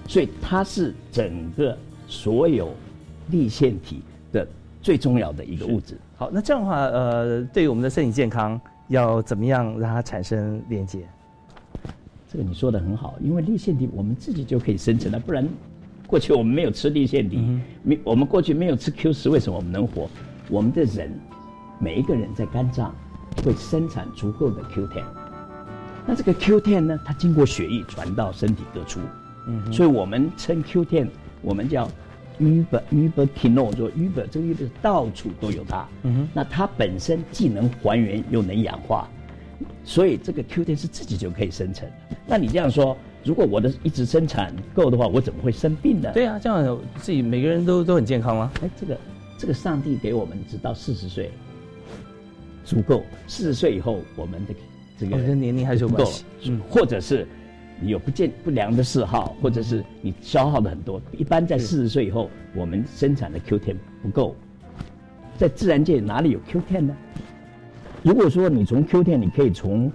[0.08, 2.74] 所以它是整个所有
[3.30, 4.47] 立腺体的
[4.82, 5.97] 最重要的一个物质。
[6.17, 11.00] 好，那这样的话，呃，对于我们的身体健康，要怎么样让它产生连接？
[12.32, 15.47] 这个你说的很好，因为立腺体我们自己就可以生成了，不然
[16.08, 20.10] 过去我们没有吃立腺体，没我们过去没有吃 Q 十，为什么我们能活？
[20.50, 21.12] 我们的人
[21.80, 22.95] 每一个人在肝脏
[23.43, 25.20] 会生产足够的 Q10。
[26.06, 27.00] 那这个 Q10 呢？
[27.06, 29.00] 它经过血液传到身体各处，
[29.48, 31.08] 嗯，所以我们称 Q10，
[31.42, 31.88] 我们叫
[32.40, 39.08] Uber Uberquinol，说 Uber 这个 Uber 到处都有它，嗯哼，那它本身既能还原又能氧化，
[39.84, 41.88] 所以这个 Q10 是自己就可以生成。
[42.26, 46.12] 那你这样说，如果我的一直生产够的话，我怎么会生病呢？
[46.14, 48.52] 对啊，这样自己每个人都都很健康吗？
[48.64, 48.98] 哎，这个
[49.38, 51.30] 这个上帝给我们直到四十岁
[52.66, 54.54] 足够，四十岁以后我们的。
[55.10, 57.28] 这个年龄还是有关系，嗯，或者是
[57.80, 61.02] 你有不健不良的嗜好，或者是你消耗的很多。
[61.18, 64.36] 一般在四十岁以后，我们生产的 Q10 不够，
[65.38, 66.96] 在自然界哪里有 Q10 呢？
[68.04, 69.92] 如果说你从 Q10，你可以从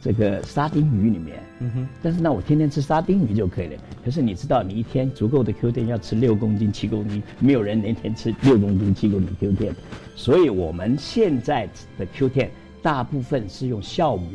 [0.00, 3.72] 这个沙丁鱼里面，嗯哼，但是那我天天吃沙丁鱼就可以了。
[4.04, 9.72] 可是你知道，你一天足够的 Q10 要吃六公斤、七公斤，没有人那天吃六公斤、七公斤 Q10，
[10.14, 11.66] 所以我们现在
[11.98, 12.48] 的 Q10。
[12.84, 14.28] 大部分是用酵母，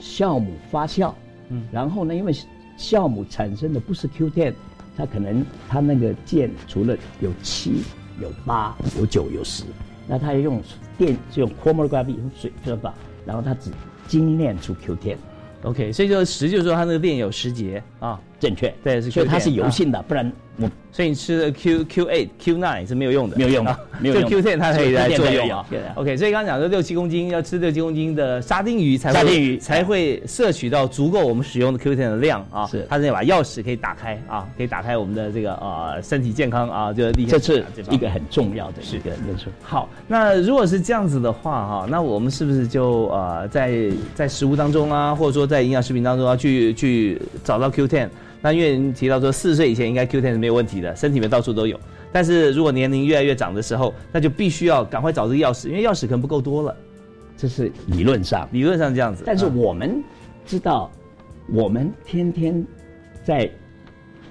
[0.00, 1.12] 酵母发酵，
[1.48, 2.32] 嗯，然后呢，因为
[2.78, 4.54] 酵母产生的不是 Q10，
[4.96, 7.82] 它可能它那个键除了有七、
[8.22, 9.64] 有八、有九、有十，
[10.06, 10.62] 那他用
[10.96, 12.94] 电就用 chromography 用水分法，
[13.26, 13.72] 然后它只
[14.06, 15.16] 精炼出 Q10。
[15.64, 24.24] OK，所以就十就是说它那个电有十节啊，正确，对，是所以它是油性的，不然我所以你吃的 Q Q eight Q nine 是没有用的，没有用的，没有用。
[24.24, 25.64] 就 Q ten 它可以来作用啊。
[25.70, 32.66] 对 OK，所以刚刚讲说六七公斤要吃六七公斤的沙丁鱼才沙丁鱼才会摄取到足够我们使用的 Q ten 的量啊。
[32.66, 39.50] 是，它是那把钥匙可以打开啊，可以打开我们的这个呃身体健康啊，就这是一个很重要的一个因素。
[39.62, 48.08] 好，那如果是这样子的话哈，那我们是不是就呃在在食物当中啊，或者说在营养食品当中啊去去找到 Q ten？
[48.40, 51.80] 那因为您提到说四十岁以前应该 Q ten 是没有问题的，身体里面到处都有。
[52.12, 56.76] 但是如果年龄越来越长的时候，那就必须要赶快找这个钥匙，因为钥匙可能不够多了。
[57.36, 59.24] 这是理论上，理论上这样子。
[59.26, 60.02] 但是我们
[60.46, 60.90] 知道，
[61.52, 62.64] 我们天天
[63.24, 63.50] 在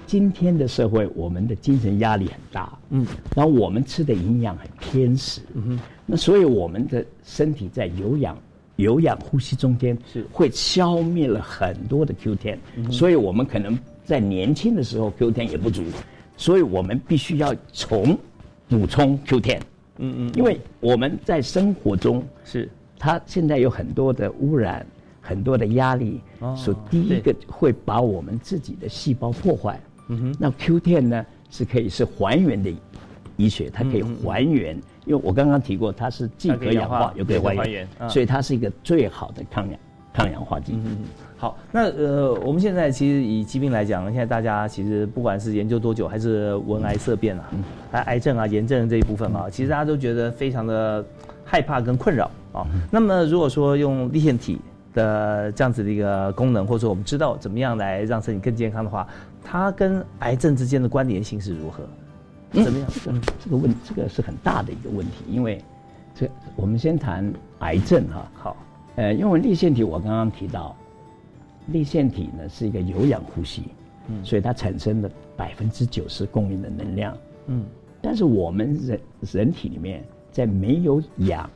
[0.06, 8.36] 今天的社会，我们的精神压力很大，嗯，然后我们吃的营养很偏食，嗯哼，那所以我们的身体在有氧。
[8.78, 12.58] 有氧呼吸中间是会消灭了很多的 Q 天，
[12.92, 15.82] 所以我们可能在年轻的时候 Q 天也不足，
[16.36, 18.16] 所以我们必须要从
[18.68, 19.60] 补充 Q 天。
[19.96, 24.86] 嗯嗯，因为我们在生活中是它现在有很多的污染，
[25.20, 26.20] 很多的压力，
[26.56, 29.80] 所以第一个会把我们自己的细胞破坏。
[30.06, 32.72] 嗯哼，那 Q 天呢是可以是还原的
[33.36, 34.80] 医学，它可以还原。
[35.08, 39.80] 因为我刚刚提过，它是既可氧化又可以还原，所以它是一个最好的抗氧
[40.12, 40.74] 抗氧化剂。
[40.74, 40.98] 嗯
[41.38, 47.44] 好，那呃，我们现在其实以疾病来讲，现在大家其实不管是研究多久，还是闻癌色变啊，
[47.92, 51.02] 癌癌症啊、炎症这一部分啊，其实大家都觉得非常的
[51.44, 52.66] 害怕跟困扰啊。
[52.90, 54.60] 那么如果说用立腺体
[54.92, 59.06] 的这样子的一个功能，或者说我们知道怎么样来让身体更健康的话，
[59.44, 61.84] 它跟癌症之间的关联性是如何？
[62.52, 62.88] 怎么样？
[62.90, 65.62] 这个这个问这个是很大的一个问题，因为
[66.14, 68.30] 这我们先谈癌症哈。
[68.34, 68.56] 好，
[68.96, 70.74] 呃，因为立腺体我刚刚提到，
[71.66, 73.64] 立腺体呢是一个有氧呼吸，
[74.08, 77.64] 嗯，所以它产生的百分之九十供应的能量，嗯，
[78.00, 81.48] 但是我们人人体里面在没有氧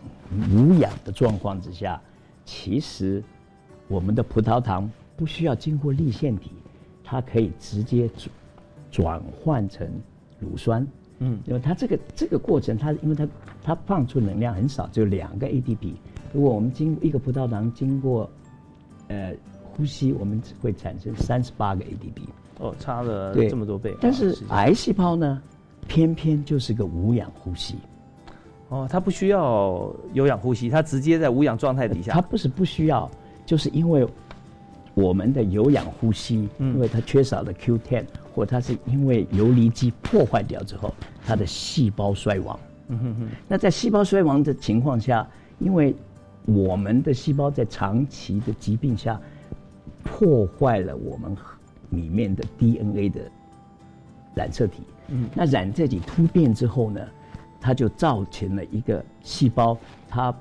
[0.50, 2.00] 无氧的状况之下，
[2.44, 3.22] 其实
[3.88, 6.52] 我们的葡萄糖不需要经过立腺体，
[7.02, 8.30] 它可以直接转
[8.90, 9.88] 转换成。
[10.42, 10.86] 乳酸，
[11.20, 13.26] 嗯，因为它这个这个过程，它因为它
[13.62, 15.94] 它放出能量很少，只有两个 ATP。
[16.32, 18.28] 如果我们经一个葡萄糖经过，
[19.08, 22.22] 呃，呼吸，我们只会产生三十八个 ATP。
[22.58, 23.94] 哦，差了这么多倍。
[24.00, 25.42] 但是癌细胞呢，
[25.88, 27.76] 偏偏就是个无氧呼吸。
[28.68, 32.12] 哦，它不需要有氧呼吸，它直接在无氧状态底下。
[32.12, 33.10] 它不是不需要，
[33.44, 34.06] 就是因为
[34.94, 38.04] 我们的有氧呼吸，因为它缺少了 Q10。
[38.34, 42.58] 或它是因为游离基破坏掉之后，它的细胞衰亡。
[42.88, 43.28] 嗯哼哼。
[43.46, 45.28] 那在细胞衰亡的情况下，
[45.58, 45.94] 因为
[46.46, 49.20] 我们的细胞在长期的疾病下
[50.02, 51.36] 破坏了我们
[51.90, 53.20] 里面的 DNA 的
[54.34, 54.82] 染色体。
[55.08, 55.28] 嗯。
[55.34, 57.00] 那染色体突变之后呢，
[57.60, 59.76] 它就造成了一个细胞
[60.08, 60.34] 它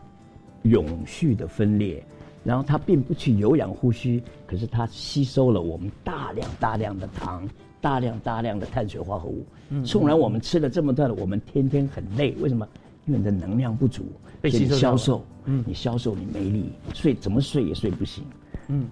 [0.61, 2.01] 永续的分裂，
[2.43, 7.47] 然后它并不去有氧呼吸，可是它吸收了我们大量大量的糖。
[7.83, 12.67] 大量大量的碳水化合物，嗯纵然我们吃了这么多的，我们天天很累，为什么？
[13.07, 14.05] 因为你的能量不足，
[14.39, 18.23] 被吸收消瘦，嗯，你消瘦你没力，睡怎么睡也睡不醒，
[18.67, 18.85] 嗯，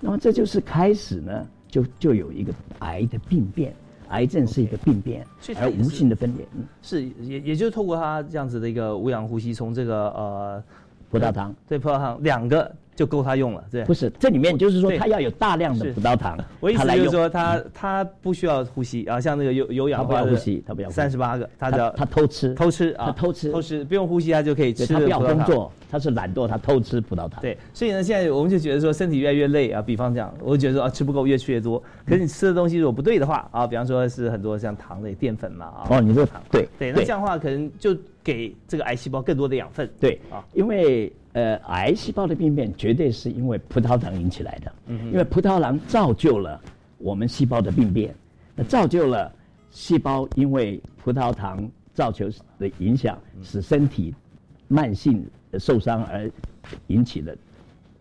[0.00, 3.72] 那么这就是开始呢，就就有一个癌的病变，
[4.08, 5.24] 癌症是一个病变，
[5.60, 10.64] 而无性的分裂，嗯，是也也就是透过它这样子的一个无氧呼吸，从这个呃
[11.12, 12.74] 葡萄糖对葡萄糖两个。
[12.94, 23.50] 就够他用了，对，不是这里面就是说他要有大量的葡萄糖，我意思就是说他他不需要呼吸啊，像那个有有氧，他不要呼吸，他不要三十八个，他要他偷吃偷吃啊，他偷吃。
[23.50, 27.40] 偷吃不用呼吸他就可以吃，他不要工作，他是懒惰，他偷吃葡萄糖。
[27.40, 41.10] 对，所以呢，现在我们就觉得说身体越来越累啊，比方这样，我觉得说啊吃不够越吃越多，可是你吃的东西如果不对的话啊，比方说是很多像糖类淀粉嘛啊，哦，你这个糖对对，那这样的话可能就给这个癌细胞更多的养分，对啊，因为。
[41.32, 46.60] 呃，癌细胞的病变绝对是因为葡萄糖引起来的，因为葡萄糖造就了
[46.98, 48.14] 我们细胞的病变，
[48.54, 49.32] 那造就了
[49.70, 54.14] 细胞因为葡萄糖造就的影响，使身体
[54.68, 55.26] 慢性
[55.58, 56.30] 受伤而
[56.88, 57.34] 引起的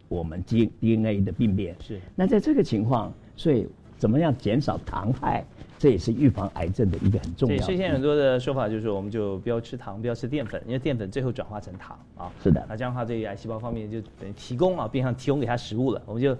[0.10, 1.74] 我们 D DNA 的病变。
[1.80, 3.66] 是，那在这个情况，所以
[3.98, 5.46] 怎么样减少糖害？
[5.82, 7.60] 这也是预防癌症的一个很重要。
[7.64, 12.32] 所以现在很多的说法就是，我们就不要吃糖，不要吃淀粉，因为淀粉最后转化成糖啊。
[12.44, 12.64] 是的。
[12.70, 16.00] 那这样的话，对于癌细胞方面就等于提供啊，变相提供给他食物了。
[16.06, 16.36] 我们就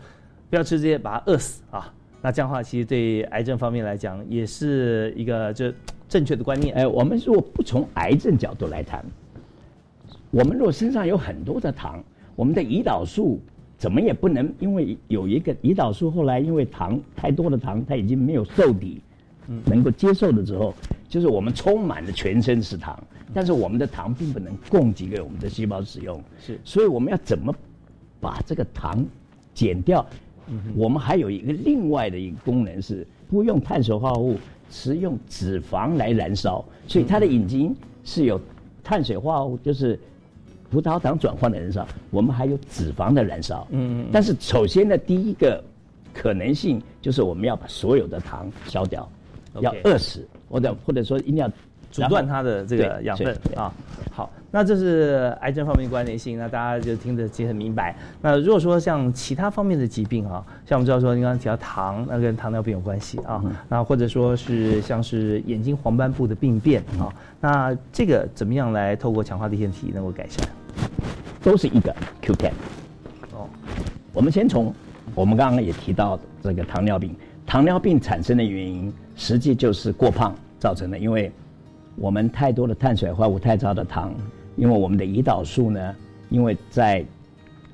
[0.48, 1.92] 不要吃这些，把它饿死啊。
[2.22, 5.74] 那这样的话，其实对癌症方面来讲，也是一个就
[6.08, 6.76] 正确的观念。
[6.76, 9.04] 哎，我们如果不从癌症角度来谈，
[10.30, 12.04] 我们如果身上有很多的糖，
[12.36, 13.40] 我们的胰岛素
[13.76, 19.02] 怎么也不能，因为有一个胰岛素后来因为糖太多的糖，它已经没有受体
[19.66, 20.74] 能够接受的时候，
[21.10, 22.98] 就是我们充满了全身是糖，
[23.34, 27.54] 但是我们的糖并不能供给给我们的细胞使用，是，所以我们要怎么
[28.20, 29.06] 把这个糖
[29.54, 30.06] 减掉？
[30.76, 34.38] 我们还有一个另外的一个功能是不用碳水化合物，
[34.70, 37.74] 是用脂肪来燃烧，所以它的引擎
[38.04, 38.42] 是有
[38.84, 39.98] 碳水化合物，就是
[40.70, 43.66] 葡萄糖转换的燃烧，我们还有脂肪的燃烧。
[43.72, 44.06] 嗯嗯。
[44.12, 45.64] 但是首先呢，第一个
[46.14, 49.10] 可能性就是我们要把所有的糖消掉，
[49.60, 51.50] 要饿死，或者或者说一定要
[51.92, 53.74] 阻断它的这个养分啊。
[54.12, 54.30] 好。
[54.54, 57.96] 那这是癌症方面关联性，那大家就听得其实很明白。
[58.22, 63.42] 那如果说像其他方面的疾病啊，像我们知道说，你刚刚提到糖，那跟糖尿病有关系啊。
[63.70, 67.08] 那或者说是像是眼睛黄斑部的病变啊，
[67.40, 70.46] 那这个怎么样来透过强化地线体能够改善？
[71.42, 72.52] 都是一个 Q10。
[73.32, 73.48] 哦，
[74.12, 74.76] 我们先从
[75.16, 81.32] 我们刚刚也提到这个糖尿病，糖尿病产生的原因实际就是过胖造成的，因为
[81.96, 84.14] 我们太多的碳水化合物、太少的糖。
[84.58, 85.96] 因为我们的胰岛素呢，
[86.30, 87.04] 因为在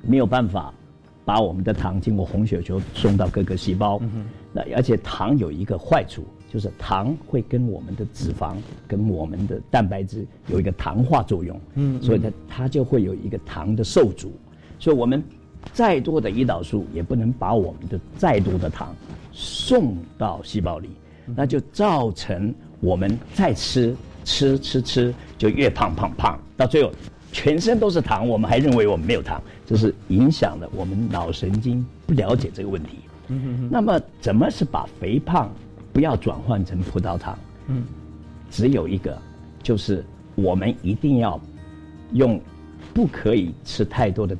[0.00, 0.72] 没有办法
[1.24, 4.00] 把我们的糖经过红血球送到各个细胞，
[4.52, 8.54] 那而且糖有一个坏处，就是糖会跟我们的脂肪、
[8.86, 14.32] 跟我们的蛋白质有一个糖化作用，嗯，所以它它就会有一个糖的受阻，
[14.78, 15.22] 所以我们
[15.72, 18.94] 再多的胰岛素也不能把我们的再多的糖
[19.32, 20.90] 送到细胞里，
[21.36, 23.96] 那就造成我们再吃。
[24.30, 26.92] 吃吃吃，就越胖胖胖，到最后
[27.32, 32.98] 全身都是糖，我们还认为我们没有糖，这是影响了我们脑神经不了解这个问题。
[33.70, 35.50] 那么，怎么是把肥胖
[35.94, 37.38] 不要转换成葡萄糖？
[37.68, 37.84] 嗯，
[38.50, 39.16] 只有一个，
[39.62, 40.04] 就是
[40.34, 41.40] 我们一定要
[42.12, 42.38] 用，
[42.92, 44.36] 不可以吃太多的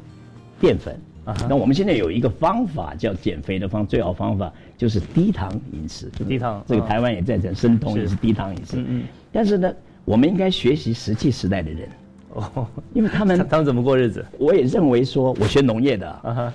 [0.61, 1.01] 淀粉。
[1.49, 6.09] 那我们现在有一个方法叫减肥的方，最好方法就是低糖饮食。
[6.27, 8.79] 低糖，这个台湾也在讲，生酮也是低糖饮食。
[8.79, 9.03] 嗯嗯。
[9.31, 9.71] 但是呢，
[10.07, 11.89] 我们应该学习石器时代的人，
[12.31, 14.25] 哦，因为他们 他们怎么过日子？
[14.39, 16.53] 我也认为说，我学农业的，啊哈，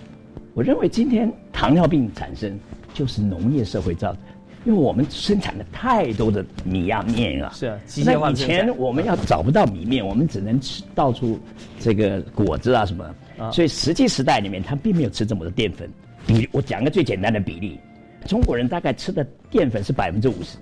[0.56, 2.58] 我认为今天糖尿病产生
[2.94, 4.22] 就是农业社会造成，
[4.66, 11.38] 因为我们生产了太多的米啊面啊，是啊，那以前我们要找不到米面，我们只能吃到处
[11.80, 13.06] 这个果子啊什么。
[13.52, 15.90] 所以石器时代里面，他并没有吃这么多淀粉。
[16.26, 17.78] 比我讲个最简单的比例，
[18.26, 20.58] 中国人大概吃的淀粉是百分之五十，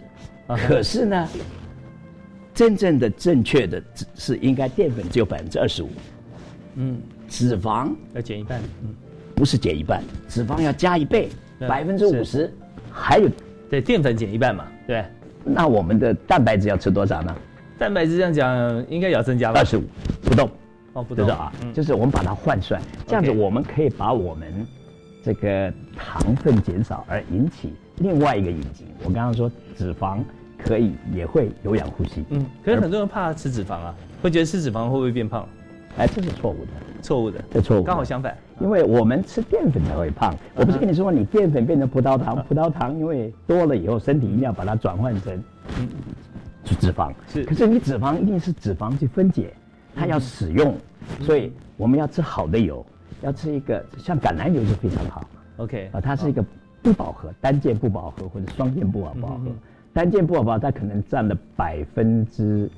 [0.68, 1.28] 可是呢，
[2.54, 3.82] 真正的正确的
[4.16, 5.90] 是应该淀粉只有百分之二十五。
[6.76, 8.60] 嗯，脂肪要减一半。
[8.84, 8.94] 嗯，
[9.36, 12.54] 不是减一半，脂肪要加一倍，百分之五十。
[12.92, 13.30] 还有，
[13.70, 14.68] 对，淀粉减一半嘛。
[14.88, 15.04] 对。
[15.44, 17.36] 那我们的蛋白质要吃多少呢？
[17.78, 19.84] 蛋白质这样讲，应该要增加二十五，
[20.24, 20.50] 不动。
[20.94, 24.68] 哦，不知道啊，就是我们把它换算，这样子我们可以把我们
[25.24, 28.88] 这个糖分减少，而引起另外一个引擎。
[29.04, 30.20] 我刚刚说脂肪
[30.58, 35.48] 可以也会有氧呼吸，嗯，可是很多人怕吃脂肪啊，会觉得吃脂肪会不会变胖？
[35.98, 40.34] 哎，这是错误的，错误的，这错误，刚好相反，因为我们吃淀粉才会胖。
[40.56, 45.44] 我不是跟你说你淀粉变成葡萄糖，葡萄糖因为多了以后，身体一定要把它转换成
[46.64, 49.54] 脂肪，是，可是你脂肪一定是脂肪去分解。
[49.94, 50.74] 它要使用，
[51.20, 52.84] 所以我们要吃好的油，
[53.22, 55.24] 要吃一个像橄榄油就非常好。
[55.58, 56.44] OK，啊，它是一个
[56.82, 59.52] 不饱和，单键不饱和或者双键不饱和。
[59.94, 62.70] 单键不饱和它可能占了百分之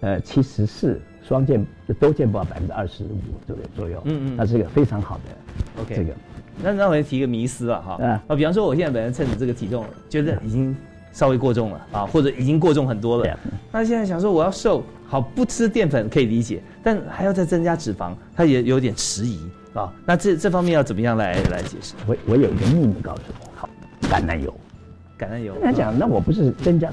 [0.00, 1.64] 呃七十四，双键
[1.98, 4.02] 多键不饱百分之二十五左右左右。
[4.04, 5.82] 嗯嗯，它是一个非常好的。
[5.82, 6.12] OK，这个，
[6.62, 7.94] 那那我提一个迷思了哈。
[8.28, 10.74] 啊，比方说我现在本身趁着这个体重，觉得已经。
[11.12, 13.38] 稍微过重了啊，或者已经过重很多了。
[13.70, 19.38] 那现在想说我要瘦，好不吃淀粉可以理解，但还要再增加脂肪，他也有点迟疑
[19.74, 19.92] 啊。
[20.06, 21.94] 那这这方面要怎么样来来解释？
[22.06, 23.68] 我我有一个秘密告诉你，好，
[24.02, 24.54] 橄榄油，
[25.18, 25.54] 橄榄油。
[25.62, 26.90] 他讲，那我不是增加，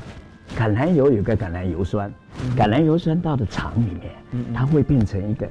[0.58, 2.14] 橄榄油有个橄榄油酸，
[2.58, 5.50] 橄榄油酸到了肠里面，它会变成一个，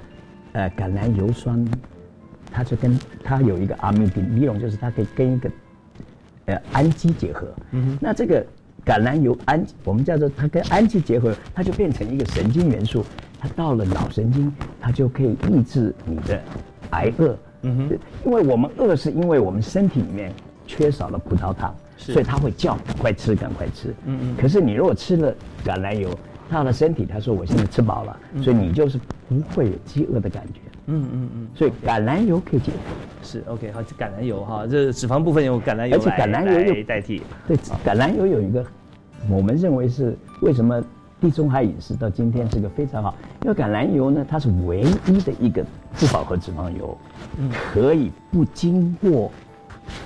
[0.52, 1.64] 呃，橄榄油酸，
[2.50, 5.50] 它就跟它有一个阿米丁尼龙，就是它可以跟一个，
[6.46, 7.48] 呃，氨基结合。
[7.72, 8.44] 嗯那这个。
[8.82, 13.04] 橄榄油氨，我们叫做它跟氨基结合，它就变成一个神经元素。
[13.38, 14.50] 它到了脑神经，
[14.80, 16.40] 它就可以抑制你的
[16.90, 17.36] 挨饿。
[17.62, 20.32] 嗯哼，因为我们饿是因为我们身体里面
[20.66, 23.94] 缺少了葡萄糖，所以它会叫赶快吃，赶快吃。
[24.06, 24.36] 嗯嗯。
[24.36, 25.34] 可是你如果吃了
[25.64, 26.08] 橄榄油，
[26.50, 30.60] 到了身体，他说我现在吃饱了，所以你就是不会有饥饿的感觉。
[30.86, 31.48] 嗯嗯嗯。
[31.54, 32.80] 所以橄榄油可以减肥。
[33.22, 37.22] 是 OK，好，橄榄油哈，这脂肪部分用橄榄油而且橄榄油代替。
[37.46, 38.64] 对，橄榄油有一个，
[39.28, 40.82] 我们认为是为什么
[41.20, 45.64] 地中海饮食到今天是个非常好，因为橄榄油呢，它是唯一的一个
[45.98, 46.96] 不饱和脂肪油，
[47.72, 49.30] 可以不经过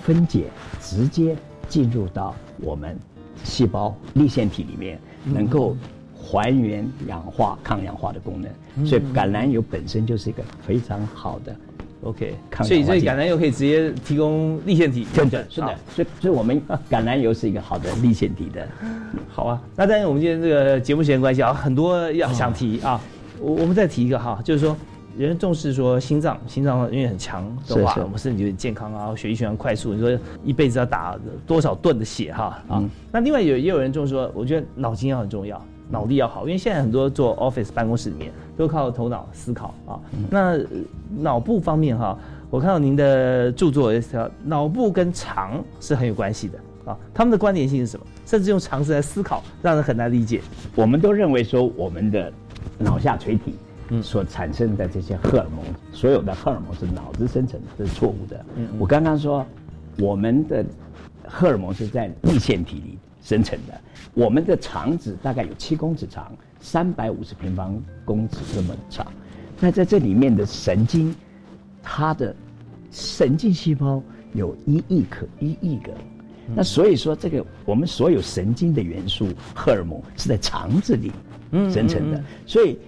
[0.03, 0.47] 分解，
[0.81, 1.37] 直接
[1.69, 2.99] 进入到我们
[3.45, 5.77] 细胞立腺体里面，能够
[6.17, 8.87] 还原氧化、抗氧化的功能。
[8.87, 11.55] 所以橄榄油本身就是一个非常好的。
[12.05, 15.75] OK，所以这橄榄油可以直接提供立腺体，真的，是的。
[15.89, 18.67] 所以，所以我们橄榄油是一个好的立腺体的。
[19.33, 23.01] 好啊，那但是我们今天这个节目时间关系啊，很多要想提啊，
[23.41, 24.77] 我我们再提一个哈，就是说，
[25.17, 29.95] 人重视说心脏，心脏因为很强的话，我们身体就很健康啊，血液循环快速。
[29.95, 32.85] 你说一辈子要打多少顿的血哈啊？
[33.11, 35.65] 那另外有也有人重视说，我觉得脑筋要很重要。
[35.95, 40.01] 脑力要好，因为现在很多做 office 办公室里面都靠头脑思考啊。
[40.29, 40.59] 那
[41.17, 42.19] 脑部方面哈，
[42.51, 46.99] 我看到您的著作也是，脑部跟肠是很有关系的啊。
[47.15, 48.05] 他们的关联性是什么？
[48.27, 50.41] 甚至用常识来思考，让人很难理解。
[50.75, 52.33] 我们都认为说，我们的
[52.77, 53.55] 脑下垂体
[54.03, 58.45] 所产生的这些荷尔蒙，所有的荷尔蒙是脑子生成的，这是错误的。
[58.57, 59.47] 嗯我刚刚说，
[60.01, 60.65] 我们的
[61.25, 62.99] 荷尔蒙是在立腺体里。
[63.25, 63.81] 生成的，
[64.13, 69.07] 我们的肠子大概有七公尺长，三百五十平方公尺这么长。
[69.59, 71.13] 那在这里面的神经，
[71.83, 72.37] 它的
[72.91, 74.03] 神经细胞
[74.35, 75.91] 有一亿颗，一亿个。
[76.55, 81.11] 那所以说，这个我们所有神经的元素、荷尔蒙是在肠子里
[81.73, 82.23] 生成的。
[82.45, 82.79] 所以，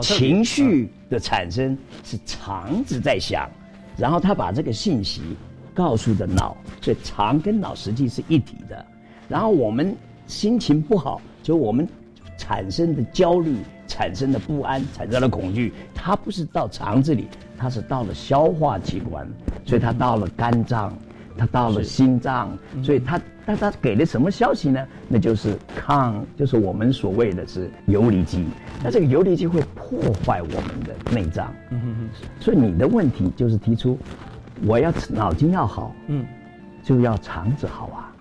[0.00, 3.50] 情绪的产生是肠子在想，
[3.96, 5.22] 然后他把这个信息
[5.74, 8.86] 告诉的脑，所以肠跟脑实际是一体的。
[9.32, 11.88] 然后我们心情不好，就我们
[12.36, 13.56] 产生的焦虑、
[13.86, 19.26] 产生的不安、产生的恐惧，它不是到肠子里，它是到了消化器官，
[19.64, 20.94] 所以它到了肝脏，
[21.38, 24.86] 它到了心脏，所以它，但它给了什么消息呢？
[25.08, 28.44] 那就是抗，就是我们所谓的是游离基。
[28.84, 31.50] 那这个游离基会破坏我们的内脏。
[31.70, 32.08] 嗯哼哼。
[32.38, 33.98] 所以你的问题就是提出，
[34.66, 36.22] 我要脑筋要好，嗯，
[36.82, 38.11] 就要肠子好啊。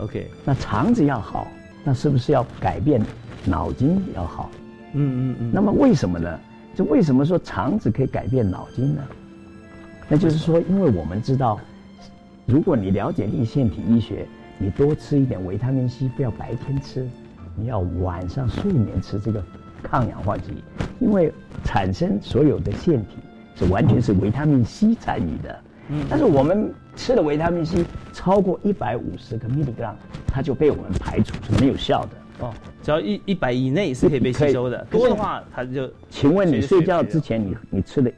[0.00, 1.46] OK，那肠子要好，
[1.84, 3.00] 那是不是要改变
[3.44, 4.50] 脑筋要好？
[4.94, 5.50] 嗯嗯嗯。
[5.52, 6.40] 那么为什么呢？
[6.74, 9.02] 就为什么说肠子可以改变脑筋呢？
[10.08, 11.60] 那就是说，因为我们知道，
[12.46, 14.26] 如果你了解立腺体医学，
[14.58, 17.06] 你多吃一点维他命 C，不要白天吃，
[17.54, 19.44] 你要晚上睡眠吃这个
[19.82, 20.64] 抗氧化剂，
[20.98, 21.32] 因为
[21.62, 23.16] 产生所有的腺体
[23.54, 25.60] 是完全是维他命 C 参与的。
[25.90, 26.06] 嗯。
[26.08, 26.72] 但是我们。
[26.96, 27.82] 吃的维他命 C
[28.12, 29.94] 超过一百五十个 milligram，
[30.26, 32.52] 它就被我们排除是没有效的哦。
[32.82, 35.90] 只要一一百以内是可以被吸收的，多的话它就。
[36.10, 38.12] 请问你睡觉之前你你吃的，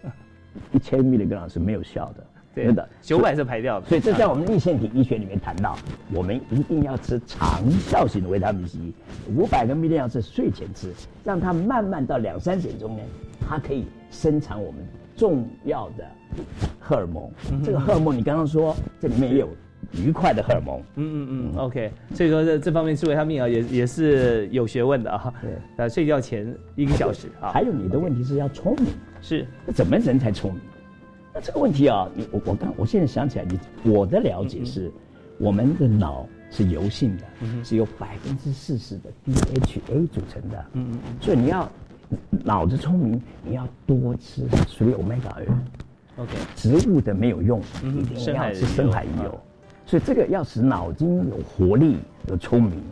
[0.72, 3.86] 一千 milligram 是没有效的，真的九百是排掉的。
[3.86, 5.76] 所以这在我们立腺体医学里面谈到，
[6.12, 8.78] 我们一定要吃长效型的维他命 C，
[9.36, 10.92] 五百个 milligram 是睡前吃，
[11.22, 13.02] 让它慢慢到两三点钟呢，
[13.46, 14.80] 它可以生产我们
[15.14, 16.04] 重要的。
[16.78, 17.30] 荷尔蒙，
[17.64, 19.48] 这个荷尔蒙你刚刚说这里面也有
[19.92, 25.32] 愉快的荷尔蒙，嗯嗯嗯，OK，所以说这这方面吃维他命啊也也是有学问的啊。
[25.40, 27.50] 对，呃，睡觉前一个小时啊。
[27.52, 28.86] 还有你的问题是要聪明，
[29.20, 30.60] 是那怎么人才聪明？
[31.34, 34.90] 那这个问题啊，你我我刚我现在想起来，你我的了解是，
[35.38, 37.24] 我们的脑是油性的，
[37.64, 41.66] 是由百分之四十的 DHA 组成的，嗯嗯，所以你要
[42.44, 45.46] 脑子聪明，你要多吃属于 omega 二。
[46.16, 49.40] OK，植物的没有用，一定要是深海鱼油，
[49.86, 51.98] 所以这个要使脑筋有活力、
[52.28, 52.82] 有聪明。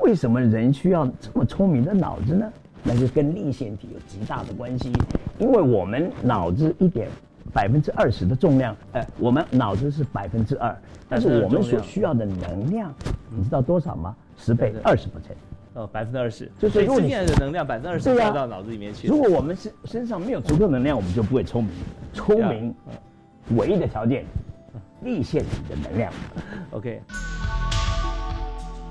[0.00, 2.50] 为什么人需要这么聪明的脑子呢？
[2.82, 4.92] 那就跟立腺体有极大的关系。
[5.38, 7.08] 因为我们脑子一点
[7.52, 10.74] 百分之二十的重量，哎，我们脑子是百分之二，
[11.08, 12.94] 但是我们所需要的能量，
[13.30, 14.14] 你知道多少吗？
[14.38, 15.36] 十倍，二十 percent。
[15.76, 19.06] 哦，百分之二十，就是如果你的能量百分之二十带到脑子里面去。
[19.08, 21.72] 如果我们身身上没有足够能量，我们就不会聪明。
[22.14, 22.74] 聪明
[23.50, 24.24] 唯一的条件，
[25.02, 26.10] 立腺体的能量。
[26.70, 26.98] OK。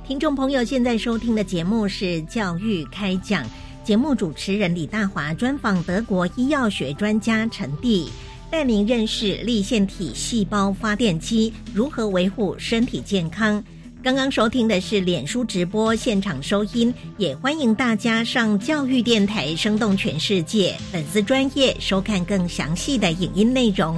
[0.05, 3.43] 听众朋友，现在收听的节目是《教育开讲》，
[3.83, 8.11] 节目主持人李大华专访德国医药学专家陈蒂，
[8.51, 13.63] 带您认识立腺体细胞发电机如何维护身体健康。
[14.05, 23.97] 刚刚收听的是脸书直播现场收音，也欢迎大家上教育电台生动全世界粉丝专业收看更详细的影音内容。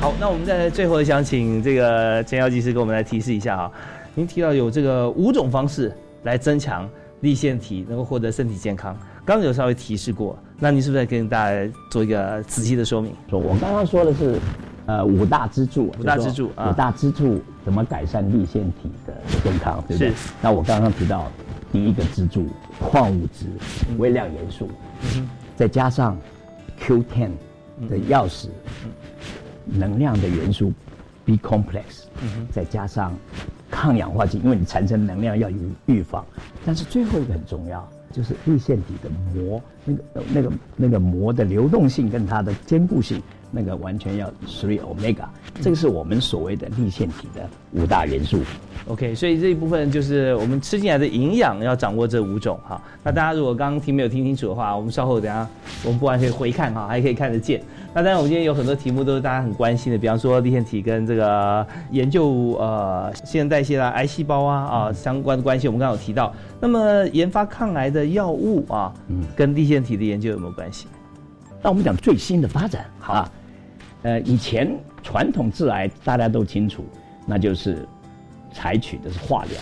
[0.00, 3.72] 好，那我们在最后想请这个陈耀技师给我们来提示一下哈，
[4.14, 6.88] 您提到有这个五种方式来增强
[7.22, 10.38] 立腺体，能够获得身体健康，刚刚有稍微提示过。
[10.58, 13.12] 那你是不是跟大家做一个仔细的说明？
[13.28, 14.38] 说我刚刚说的是，
[14.86, 20.10] 呃，五大支柱，五大支柱啊，五大支柱怎么改善立腺体的健康，对不对？
[20.10, 20.32] 是。
[20.40, 21.30] 那我刚刚提到
[21.70, 22.48] 第一个支柱，
[22.80, 23.46] 矿物质、
[23.98, 24.68] 微量元素，
[25.56, 26.16] 再加上
[26.80, 27.30] Q10
[27.88, 28.46] 的钥匙，
[29.66, 30.72] 能量的元素
[31.24, 32.04] B complex，
[32.50, 33.12] 再加上
[33.70, 36.24] 抗氧化剂，因为你产生能量要预预防。
[36.64, 37.86] 但是最后一个很重要。
[38.16, 40.02] 就是立腺体的膜，那个
[40.32, 43.22] 那个那个膜的流动性跟它的坚固性，
[43.56, 45.24] 那个完全要 three omega，
[45.62, 48.40] 这个是我们所谓的立腺体的五大元素。
[48.88, 52.80] OK，所以这一部分就是我们吃进来的营养要掌握这五种哈。
[53.02, 55.48] 那大家如果刚刚听没有听清楚的话，我们稍后等下
[55.82, 57.60] 我们不完可以回看哈，还可以看得见。
[57.92, 66.32] 那当然，我们今天有很多题目都是大家很关心的，比方说立腺体跟这个研究呃新陈代谢啦、癌细胞啊啊相关的关系，我们刚刚有提到。
[66.60, 70.86] 那么研发抗癌的药物啊，嗯，跟立腺体的研究有没有关系？
[71.60, 73.28] 那我们讲最新的发展，好，
[74.02, 76.84] 呃，以前传统致癌大家都清楚，
[77.26, 77.86] 那就是
[78.52, 79.60] 采取的是化疗，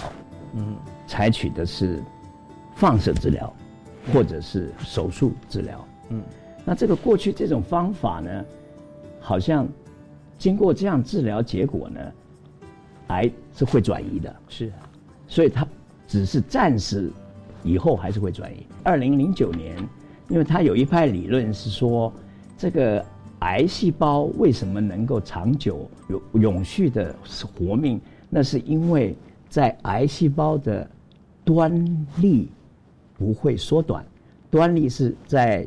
[0.55, 0.77] 嗯，
[1.07, 2.03] 采取的是
[2.75, 3.53] 放射治疗，
[4.13, 6.23] 或者是手术治疗，嗯。
[6.67, 8.45] 那这个过去这种方法呢，
[9.21, 9.69] 好像
[10.39, 12.01] 经过这样治疗结果呢，
[13.09, 14.73] 癌是会转移的，是，
[15.29, 15.67] 所以它
[16.07, 17.11] 只是暂时，
[17.63, 18.67] 以后还是会转移。
[18.83, 19.77] 二零零九年，
[20.29, 22.11] 因为它有一派理论是说，
[22.57, 23.05] 这个
[23.45, 27.15] 癌细胞为什么能够长久永永续的
[27.55, 29.17] 活命，那是因为
[29.49, 30.89] 在癌细胞的
[31.45, 32.49] 端粒
[33.17, 34.05] 不会缩短，
[34.51, 35.67] 端粒是在。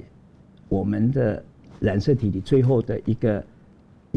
[0.70, 1.42] 我们的
[1.80, 3.42] 染色体里最后的一个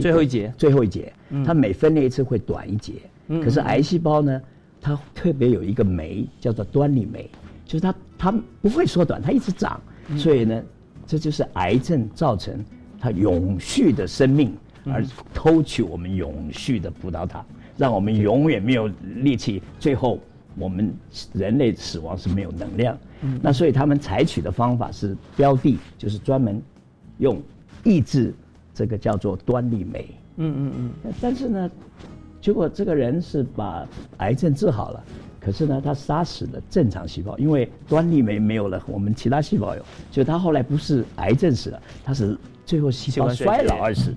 [0.01, 1.13] 最后一节，最后一节，
[1.47, 2.95] 它每分裂一次会短一节。
[3.29, 4.43] 可是癌细胞呢，
[4.81, 7.31] 它特别有一个酶叫做端粒酶，
[7.65, 9.81] 就是它它不会缩短，它一直长。
[10.17, 10.61] 所以呢，
[11.07, 12.59] 这就是癌症造成
[13.01, 17.45] 它永续的生命，而偷取我们永续的葡萄糖，
[17.77, 18.87] 让我们永远没有
[19.17, 20.21] 力气，最后
[20.57, 20.93] 我们
[21.33, 22.97] 人类死亡是没有能量。
[23.43, 26.63] 那所以他们采取的方法是标的，就是专门
[27.19, 27.41] 用
[27.85, 28.35] 抑制
[28.75, 30.07] 这个叫做端粒酶。
[30.37, 30.73] 嗯嗯
[31.05, 31.13] 嗯。
[31.21, 31.71] 但是呢，
[32.41, 33.87] 结果这个人是把
[34.19, 35.05] 癌症治好了，
[35.39, 39.83] 可是呢，他杀死了正常细胞，因为端粒酶没有了，我们其他细胞有。
[40.11, 42.37] 就他后来不是癌症死了，他是
[42.71, 44.15] 最后细胞衰老而死。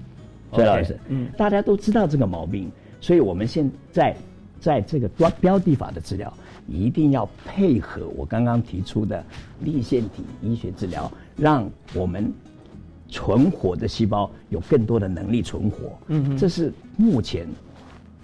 [0.53, 0.95] 衰老而死。
[1.07, 1.27] 嗯。
[1.35, 4.15] 大家都知道这个毛病，所以我们现在
[4.59, 6.31] 在这个标标的法的治疗。
[6.65, 9.21] 一定要配合我刚刚提出的
[9.59, 12.31] 立腺体医学治疗，让我们
[13.09, 15.77] 存活的细胞有更多的能力存活。
[16.07, 17.45] 嗯，这是目前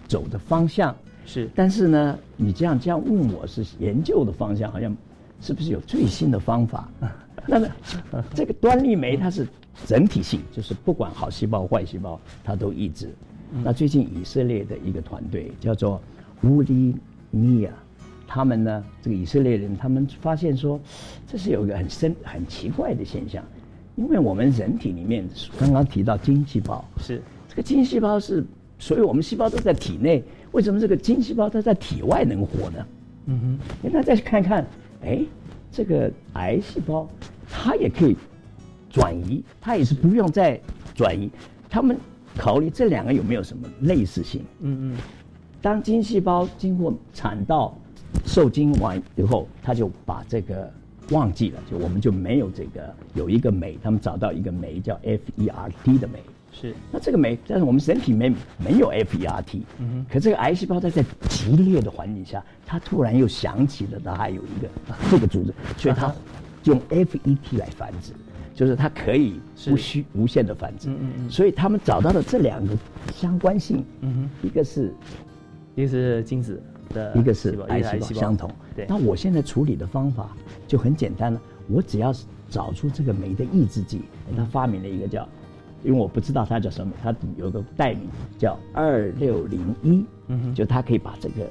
[0.08, 0.96] 走的方向。
[1.26, 4.96] 是，但是呢，你这样这样问我是研究的方向，好像
[5.42, 6.90] 是不是有最新的方法？
[7.48, 7.68] 那么
[8.34, 9.48] 这个端粒酶它是
[9.86, 13.14] 整体性，就是不管好细胞坏细胞它都抑制。
[13.64, 16.02] 那最近以色列的一个团队叫做
[16.44, 16.96] 乌利
[17.32, 17.72] 尼亚。
[18.32, 20.80] 他们呢，这个以色列人，他们发现说，
[21.26, 23.44] 这是有一个很深、很奇怪的现象，
[23.96, 25.28] 因为我们人体里面
[25.58, 28.46] 刚刚提到精细胞，是这个精细胞是，
[28.78, 32.86] 所以我们细胞都在体内，为什么这个精细胞它在体外能活呢？
[33.26, 33.40] 嗯
[33.82, 34.64] 哼，那再去看看，
[35.02, 35.22] 哎，
[35.72, 37.08] 这个癌细胞
[37.50, 38.16] 它也可以
[38.90, 40.60] 转移，它也是不用再
[40.96, 41.30] 转移，
[41.70, 41.98] 他们
[42.38, 44.44] 考虑这两个有没有什么类似性？
[44.60, 44.98] 嗯嗯，
[45.62, 47.78] 当精细胞经过产道。
[48.26, 50.72] 受精完以后，他就把这个
[51.12, 56.20] 忘记了，就我们就没有这个有一个酶，他们找到一个酶叫 FERT 的酶。
[56.52, 59.62] 是，那这个酶，但是我们人体没没有 FERT。
[59.78, 60.06] 嗯哼。
[60.12, 64.70] 可这个癌细胞在在激烈的环境下，它突然又想起了它还有一个
[65.10, 66.14] 这个组织，所以它
[66.66, 68.12] 用 FET 来繁殖，
[68.54, 70.90] 就是它可以无需无限的繁殖。
[70.90, 71.30] 嗯嗯嗯。
[71.30, 72.78] 所以他们找到了这两个
[73.14, 73.86] 相关性。
[74.02, 74.48] 嗯哼。
[74.48, 74.94] 一个是，
[75.76, 77.16] 一个是精子的。
[77.16, 80.36] 一个是癌细胞相同，对那我现在处理的方法
[80.68, 82.12] 就很简单了，我只要
[82.50, 84.02] 找出这个酶的抑制剂，
[84.36, 85.30] 他发明了一个叫，
[85.84, 88.02] 因为我不知道它叫什么，它有个代名
[88.38, 91.48] 叫二六零一，嗯就它可以把这个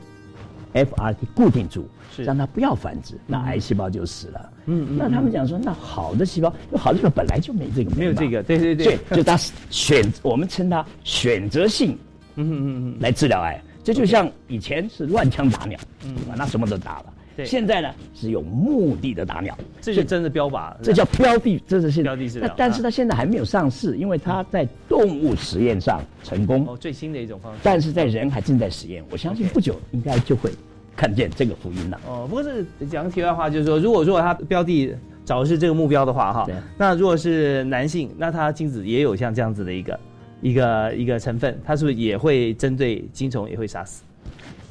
[0.75, 2.25] FRT 固定住，是。
[2.25, 4.53] 让它不要繁殖，那癌细胞就死了。
[4.67, 9.37] 嗯嗯，那他们讲说，那好的细胞，好的细胞本来就没这个，没有这个，对对对，就它
[9.71, 11.97] 选，我们称它选择性，
[12.37, 13.61] 嗯嗯嗯，来治疗癌。
[13.83, 17.15] 这就像以前是乱枪打鸟，嗯，那什么都打了。
[17.39, 22.53] 对，现在呢是有目的的打鸟，这就真的标靶，这叫标的，这是现标的治疗。
[22.57, 26.67] 但是它现在还没有上市，因为它在动物实验上成功。
[26.67, 27.61] 哦，最新的一种方式。
[27.63, 30.51] 但是在人还正在实验，我相信不久应该就会
[30.97, 32.01] 看见这个福音了。
[32.09, 34.93] 哦，不过是讲题外话，就是说，如果说它标的。
[35.25, 40.01] 找的是这个目标的话哈对，那如果是男性，那他精子也有像这样子的一个
[40.41, 44.03] 一个一个成分，它是不是也会针对精虫也会杀死？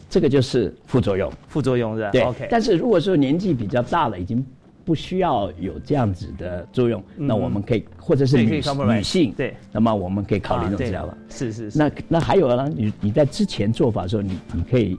[0.10, 1.32] 这个就是副作用。
[1.48, 2.12] 副作用是吧？
[2.12, 4.46] 对？OK，但是如果说年纪比较大了，已经
[4.86, 7.28] 不需要有这样子的作用，嗯。
[7.28, 11.18] 那我们可以或者是女女性，对，那么我们可以考虑这种治疗了。
[11.30, 14.98] 是是是，那那还有呢，你你在之前做法的时候，你你可以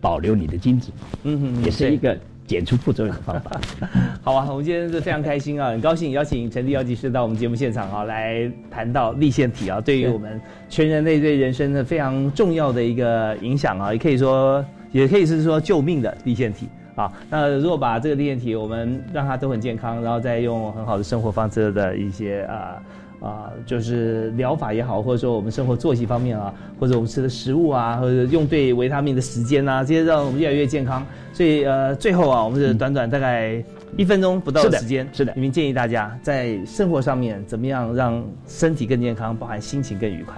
[0.00, 0.90] 保留你的精子，
[1.24, 2.18] 嗯哼也是一个
[2.50, 3.60] 减除副作用的方法。
[4.22, 17.12] 好啊，我们今天是非常开心啊，很高兴邀请陈立药剂师到我们节目现场啊，来谈到立腺体啊，对于我们全人类对人生的非常重要的一个影响啊，也可以说，也可以是说救命的立腺体啊。
[17.30, 22.82] 那如果把这个立腺体，我们让它都很健康，然后再用很好的生活方式的一些啊。
[23.20, 31.06] 啊，就是疗法也好，或者说我们生活作息方面啊，或者我们吃的食物啊，或者用对维他命的时间啊，这些让我们越来越健康。
[31.32, 33.62] 所以呃，最后啊，我们是短短大概
[33.96, 40.36] 一分钟不到的的时间，是的你们建议大家在生活上面怎么样让身体更健康，包含心情更愉快。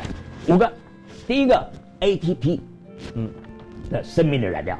[0.49, 0.71] 五个，
[1.27, 1.71] 第一个
[2.01, 2.59] ATP，
[3.15, 3.31] 嗯，
[3.91, 4.77] 的生命的燃料；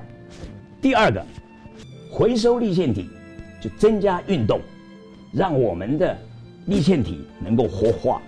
[0.81, 1.25] 第二个，
[2.11, 3.09] 回收立腺体，
[3.61, 4.61] 就增加运动，
[5.33, 6.17] 让我们的
[6.67, 8.21] 立腺体能够活化；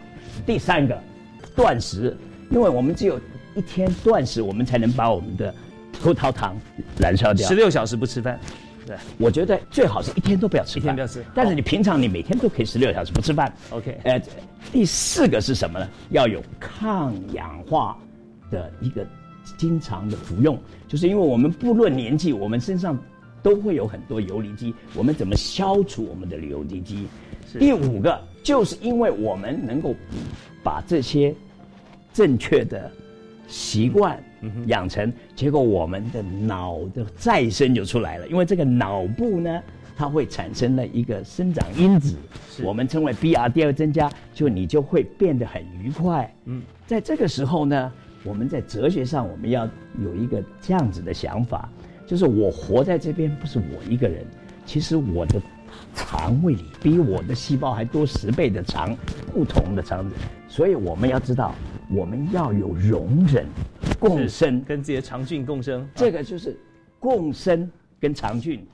[0.44, 0.98] 第三个，
[1.54, 2.16] 断食，
[2.50, 3.20] 因为我们只有
[3.54, 5.54] 一天断食，我们才能把我们的
[5.92, 6.56] 葡萄糖
[6.98, 7.54] 燃烧掉十。
[7.54, 8.38] 六小时不吃饭，
[8.86, 13.52] 对我觉得最好是一天都不要吃饭，一天不要吃但是你平常你每天都可以十六小时不吃饭。
[13.70, 14.20] ，OK，呃，
[14.72, 15.88] 第四个是什么呢？
[16.10, 17.96] 要有抗氧化
[18.50, 19.06] 的一个
[19.56, 20.58] 经常的服用，
[20.88, 22.98] 就是因为我们不论年纪，我们身上
[23.44, 27.06] 都会有很多游离基，我们怎么消除我们的游离基？
[27.58, 29.94] 第五个就是因为我们能够
[30.62, 31.32] 把这些
[32.10, 32.90] 正确的
[33.46, 34.18] 习惯
[34.66, 38.26] 养成，结果我们的脑的再生就出来了。
[38.28, 39.62] 因为这个脑部呢，
[39.94, 42.16] 它会产生了一个生长因子，
[42.62, 46.34] 我们称为 BRD 增加，就你就会变得很愉快。
[46.46, 47.92] 嗯，在这个时候呢，
[48.24, 49.68] 我们在哲学上我们要
[50.02, 51.68] 有一个这样子的想法，
[52.06, 54.24] 就是我活在这边不是我一个人，
[54.66, 55.40] 其实我的
[55.94, 58.96] 肠胃里比我的细胞还多十倍的肠，
[59.32, 60.14] 不同的肠子，
[60.48, 61.54] 所以我们要知道，
[61.90, 63.46] 我们要有容忍、
[63.98, 66.56] 共生，跟自己的肠菌共生，这个就是
[67.00, 68.64] 共生跟肠菌，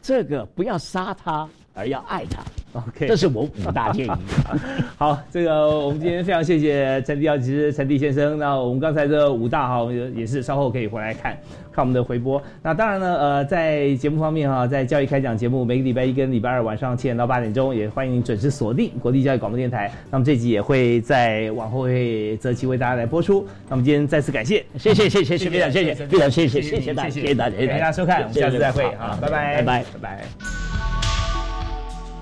[0.00, 2.42] 这个不要杀它，而要爱它。
[2.72, 4.10] OK，这是我五大建议。
[4.96, 8.38] 好，这个我们今天非常谢谢陈迪药剂师陈迪先生。
[8.38, 11.36] 那我们刚才这五大哈，我们也是稍后可以回来看
[11.72, 12.40] 看我们的回播。
[12.62, 19.90] 那当然呢，呃，在节目方面哈，在教育开讲节目，每个礼拜一跟礼拜二晚上七点到八点钟，也欢迎您准时锁定国立教育广播电台。
[20.10, 23.46] 那么这集也会在往后会择期为大家来播出。
[23.68, 30.67] 那么今天再次感谢，谢谢谢谢谢非常谢谢非常谢谢谢谢谢大家谢谢谢大家谢谢大家收看，我们下次再会好好，拜拜拜拜拜拜。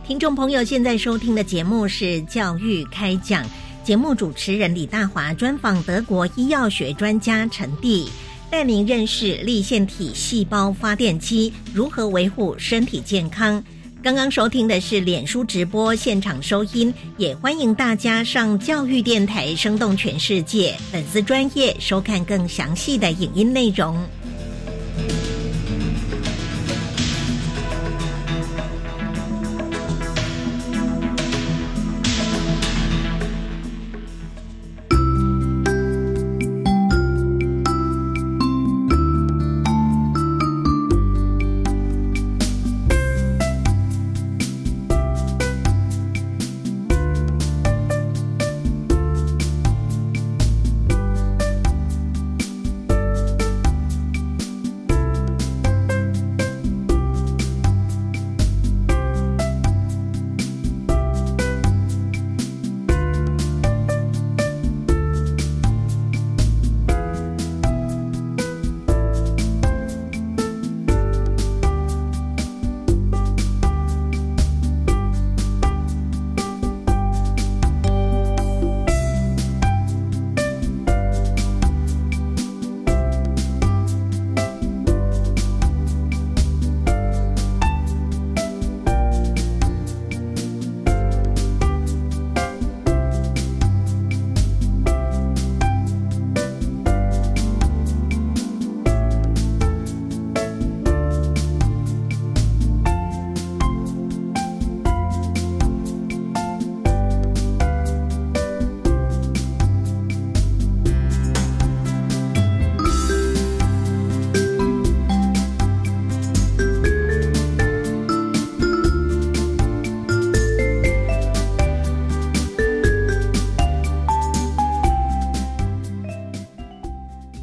[0.06, 3.44] 听众朋友，现在收听的节目是《教育开讲》，
[3.82, 8.08] 节目主持人李大华专访德国医药学专家陈蒂，
[8.48, 13.60] 带您认识立腺体细胞发电机如何维护身体健康。
[14.00, 23.98] 刚刚收听的是脸书直播现场收音，也欢迎大家上教育电台生动全世界粉丝专业收看更详细的影音内容。